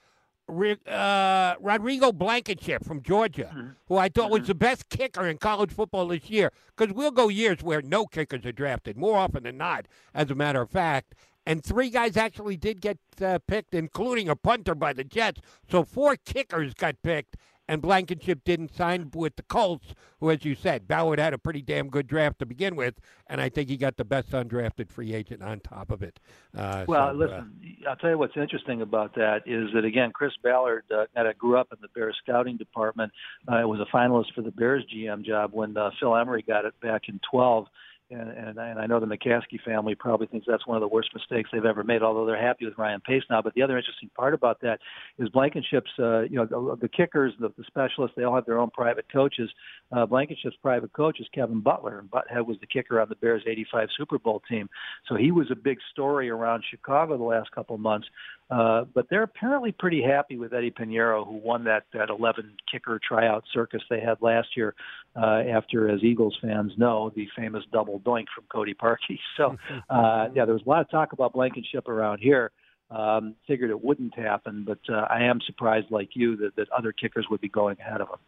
Uh, 0.46 1.54
Rodrigo 1.58 2.12
Blankenship 2.12 2.84
from 2.84 3.02
Georgia, 3.02 3.50
mm-hmm. 3.54 3.68
who 3.88 3.96
I 3.96 4.08
thought 4.08 4.24
mm-hmm. 4.24 4.40
was 4.40 4.46
the 4.46 4.54
best 4.54 4.90
kicker 4.90 5.26
in 5.26 5.38
college 5.38 5.72
football 5.72 6.08
this 6.08 6.28
year. 6.28 6.52
Because 6.76 6.94
we'll 6.94 7.10
go 7.10 7.28
years 7.28 7.62
where 7.62 7.80
no 7.80 8.06
kickers 8.06 8.44
are 8.44 8.52
drafted, 8.52 8.96
more 8.96 9.16
often 9.16 9.44
than 9.44 9.56
not, 9.56 9.86
as 10.12 10.30
a 10.30 10.34
matter 10.34 10.60
of 10.60 10.70
fact. 10.70 11.14
And 11.46 11.62
three 11.62 11.90
guys 11.90 12.16
actually 12.16 12.56
did 12.56 12.80
get 12.80 12.98
uh, 13.20 13.38
picked, 13.46 13.74
including 13.74 14.28
a 14.28 14.36
punter 14.36 14.74
by 14.74 14.92
the 14.92 15.04
Jets. 15.04 15.40
So 15.70 15.82
four 15.84 16.16
kickers 16.16 16.74
got 16.74 16.96
picked, 17.02 17.36
and 17.68 17.80
Blankenship 17.80 18.44
didn't 18.44 18.74
sign 18.74 19.10
with 19.14 19.36
the 19.36 19.42
Colts, 19.42 19.94
who, 20.20 20.30
as 20.30 20.44
you 20.44 20.54
said, 20.54 20.86
Ballard 20.86 21.18
had 21.18 21.32
a 21.32 21.38
pretty 21.38 21.62
damn 21.62 21.88
good 21.88 22.06
draft 22.06 22.38
to 22.40 22.46
begin 22.46 22.76
with, 22.76 22.94
and 23.26 23.40
I 23.40 23.48
think 23.48 23.68
he 23.68 23.76
got 23.76 23.96
the 23.96 24.04
best 24.04 24.30
undrafted 24.30 24.90
free 24.90 25.14
agent 25.14 25.42
on 25.42 25.60
top 25.60 25.90
of 25.90 26.02
it. 26.02 26.20
Uh, 26.56 26.84
well, 26.86 27.10
so, 27.10 27.16
listen, 27.16 27.80
uh, 27.86 27.90
I'll 27.90 27.96
tell 27.96 28.10
you 28.10 28.18
what's 28.18 28.36
interesting 28.36 28.82
about 28.82 29.14
that 29.14 29.42
is 29.46 29.70
that 29.74 29.84
again, 29.84 30.12
Chris 30.12 30.32
Ballard 30.42 30.84
uh, 30.94 31.06
kind 31.14 31.28
of 31.28 31.38
grew 31.38 31.56
up 31.56 31.68
in 31.72 31.78
the 31.80 31.88
Bears 31.88 32.16
scouting 32.22 32.56
department. 32.56 33.12
Uh, 33.48 33.66
was 33.66 33.80
a 33.80 33.96
finalist 33.96 34.34
for 34.34 34.42
the 34.42 34.50
Bears 34.50 34.84
GM 34.94 35.24
job 35.24 35.50
when 35.52 35.76
uh, 35.76 35.90
Phil 35.98 36.14
Emery 36.14 36.42
got 36.42 36.64
it 36.64 36.78
back 36.80 37.02
in 37.08 37.20
12 37.30 37.66
and, 38.10 38.30
and, 38.30 38.58
and 38.58 38.78
I 38.78 38.86
know 38.86 39.00
the 39.00 39.06
McCaskey 39.06 39.60
family 39.64 39.94
probably 39.94 40.26
thinks 40.26 40.46
that's 40.46 40.66
one 40.66 40.76
of 40.76 40.82
the 40.82 40.88
worst 40.88 41.10
mistakes 41.14 41.50
they've 41.52 41.64
ever 41.64 41.82
made. 41.82 42.02
Although 42.02 42.26
they're 42.26 42.40
happy 42.40 42.64
with 42.64 42.76
Ryan 42.76 43.00
Pace 43.00 43.22
now, 43.30 43.40
but 43.40 43.54
the 43.54 43.62
other 43.62 43.78
interesting 43.78 44.10
part 44.16 44.34
about 44.34 44.60
that 44.60 44.78
is 45.18 45.28
Blankenship's, 45.30 45.90
uh, 45.98 46.20
you 46.22 46.36
know, 46.36 46.46
the, 46.46 46.76
the 46.82 46.88
kickers, 46.88 47.32
the, 47.40 47.48
the 47.56 47.64
specialists, 47.66 48.14
they 48.16 48.24
all 48.24 48.34
have 48.34 48.46
their 48.46 48.58
own 48.58 48.70
private 48.70 49.06
coaches. 49.12 49.50
Uh, 49.90 50.04
Blankenship's 50.06 50.56
private 50.62 50.92
coach 50.92 51.20
is 51.20 51.26
Kevin 51.34 51.60
Butler, 51.60 51.98
and 51.98 52.10
Butthead 52.10 52.46
was 52.46 52.58
the 52.60 52.66
kicker 52.66 53.00
on 53.00 53.08
the 53.08 53.16
Bears' 53.16 53.42
'85 53.46 53.88
Super 53.96 54.18
Bowl 54.18 54.42
team. 54.48 54.68
So 55.08 55.14
he 55.16 55.30
was 55.30 55.50
a 55.50 55.56
big 55.56 55.78
story 55.90 56.28
around 56.28 56.64
Chicago 56.70 57.16
the 57.16 57.24
last 57.24 57.50
couple 57.52 57.74
of 57.74 57.80
months. 57.80 58.06
Uh, 58.54 58.84
but 58.94 59.06
they're 59.10 59.24
apparently 59.24 59.72
pretty 59.72 60.00
happy 60.00 60.36
with 60.36 60.54
Eddy 60.54 60.70
Piñeiro, 60.70 61.26
who 61.26 61.34
won 61.38 61.64
that 61.64 61.84
that 61.92 62.08
11 62.08 62.52
kicker 62.70 63.00
tryout 63.06 63.42
circus 63.52 63.82
they 63.90 63.98
had 63.98 64.16
last 64.20 64.48
year. 64.56 64.74
Uh, 65.16 65.42
after, 65.52 65.90
as 65.90 66.04
Eagles 66.04 66.38
fans 66.40 66.70
know, 66.76 67.10
the 67.16 67.26
famous 67.36 67.64
double 67.72 67.98
doink 68.00 68.26
from 68.34 68.44
Cody 68.52 68.74
Parkey. 68.74 69.18
So, 69.36 69.56
uh, 69.90 70.28
yeah, 70.34 70.44
there 70.44 70.54
was 70.54 70.62
a 70.64 70.68
lot 70.68 70.82
of 70.82 70.90
talk 70.90 71.12
about 71.12 71.32
Blankenship 71.32 71.88
around 71.88 72.18
here. 72.20 72.52
Um, 72.90 73.34
figured 73.48 73.70
it 73.70 73.82
wouldn't 73.82 74.16
happen, 74.16 74.64
but 74.64 74.78
uh, 74.88 75.06
I 75.10 75.24
am 75.24 75.40
surprised, 75.44 75.90
like 75.90 76.10
you, 76.14 76.36
that, 76.36 76.54
that 76.56 76.68
other 76.70 76.92
kickers 76.92 77.26
would 77.30 77.40
be 77.40 77.48
going 77.48 77.76
ahead 77.80 78.00
of 78.00 78.08
him. 78.08 78.18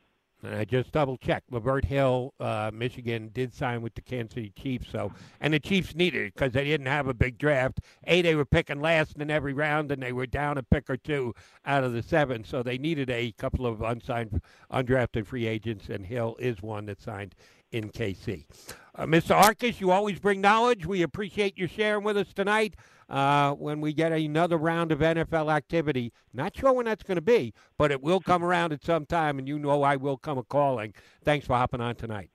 And 0.42 0.54
I 0.54 0.64
just 0.64 0.92
double 0.92 1.16
checked. 1.16 1.50
Lavert 1.50 1.84
Hill, 1.84 2.34
uh, 2.38 2.70
Michigan, 2.72 3.30
did 3.32 3.54
sign 3.54 3.82
with 3.82 3.94
the 3.94 4.02
Kansas 4.02 4.34
City 4.34 4.52
Chiefs. 4.56 4.90
So, 4.90 5.12
and 5.40 5.54
the 5.54 5.58
Chiefs 5.58 5.94
needed 5.94 6.26
it 6.26 6.34
because 6.34 6.52
they 6.52 6.64
didn't 6.64 6.86
have 6.86 7.08
a 7.08 7.14
big 7.14 7.38
draft. 7.38 7.80
A, 8.06 8.22
they 8.22 8.34
were 8.34 8.44
picking 8.44 8.80
last 8.80 9.16
in 9.16 9.30
every 9.30 9.54
round, 9.54 9.90
and 9.90 10.02
they 10.02 10.12
were 10.12 10.26
down 10.26 10.58
a 10.58 10.62
pick 10.62 10.90
or 10.90 10.96
two 10.96 11.34
out 11.64 11.84
of 11.84 11.92
the 11.92 12.02
seven. 12.02 12.44
So 12.44 12.62
they 12.62 12.78
needed 12.78 13.10
a 13.10 13.32
couple 13.32 13.66
of 13.66 13.80
unsigned, 13.80 14.40
undrafted 14.70 15.26
free 15.26 15.46
agents, 15.46 15.88
and 15.88 16.04
Hill 16.06 16.36
is 16.38 16.62
one 16.62 16.86
that 16.86 17.00
signed 17.00 17.34
in 17.76 17.90
KC. 17.90 18.46
Uh, 18.94 19.04
Mr. 19.04 19.38
Arkush, 19.38 19.80
you 19.80 19.90
always 19.90 20.18
bring 20.18 20.40
knowledge. 20.40 20.86
We 20.86 21.02
appreciate 21.02 21.58
you 21.58 21.66
sharing 21.66 22.02
with 22.02 22.16
us 22.16 22.32
tonight 22.32 22.74
uh, 23.10 23.52
when 23.52 23.80
we 23.80 23.92
get 23.92 24.12
another 24.12 24.56
round 24.56 24.90
of 24.90 25.00
NFL 25.00 25.52
activity. 25.52 26.12
Not 26.32 26.56
sure 26.56 26.72
when 26.72 26.86
that's 26.86 27.02
going 27.02 27.16
to 27.16 27.22
be, 27.22 27.52
but 27.76 27.90
it 27.90 28.02
will 28.02 28.20
come 28.20 28.42
around 28.42 28.72
at 28.72 28.82
some 28.82 29.04
time, 29.04 29.38
and 29.38 29.46
you 29.46 29.58
know 29.58 29.82
I 29.82 29.96
will 29.96 30.16
come 30.16 30.38
a 30.38 30.42
calling. 30.42 30.94
Thanks 31.24 31.46
for 31.46 31.54
hopping 31.54 31.82
on 31.82 31.96
tonight. 31.96 32.30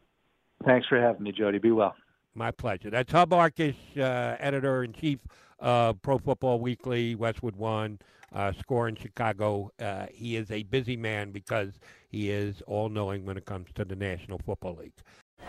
Thanks 0.64 0.88
for 0.88 1.02
having 1.02 1.24
me, 1.24 1.32
Jody. 1.32 1.58
Be 1.58 1.72
well. 1.72 1.96
My 2.36 2.52
pleasure. 2.52 2.92
That's 2.92 3.12
Hub 3.12 3.32
Arkush, 3.32 3.76
uh, 3.98 4.38
editor 4.40 4.84
in 4.84 4.94
chief 4.94 5.20
of 5.60 6.02
Pro 6.02 6.20
Football 6.20 6.60
Weekly, 6.60 7.16
Westwood 7.16 7.56
One, 7.56 8.00
uh, 8.34 8.54
score 8.54 8.88
in 8.88 8.96
Chicago. 8.96 9.72
Uh, 9.80 10.06
he 10.12 10.36
is 10.36 10.50
a 10.52 10.64
busy 10.64 10.96
man 10.96 11.32
because 11.32 11.80
he 12.10 12.30
is 12.30 12.62
all 12.68 12.88
knowing 12.88 13.26
when 13.26 13.36
it 13.36 13.46
comes 13.46 13.68
to 13.76 13.84
the 13.84 13.96
National 13.96 14.38
Football 14.38 14.78
League. 14.78 14.94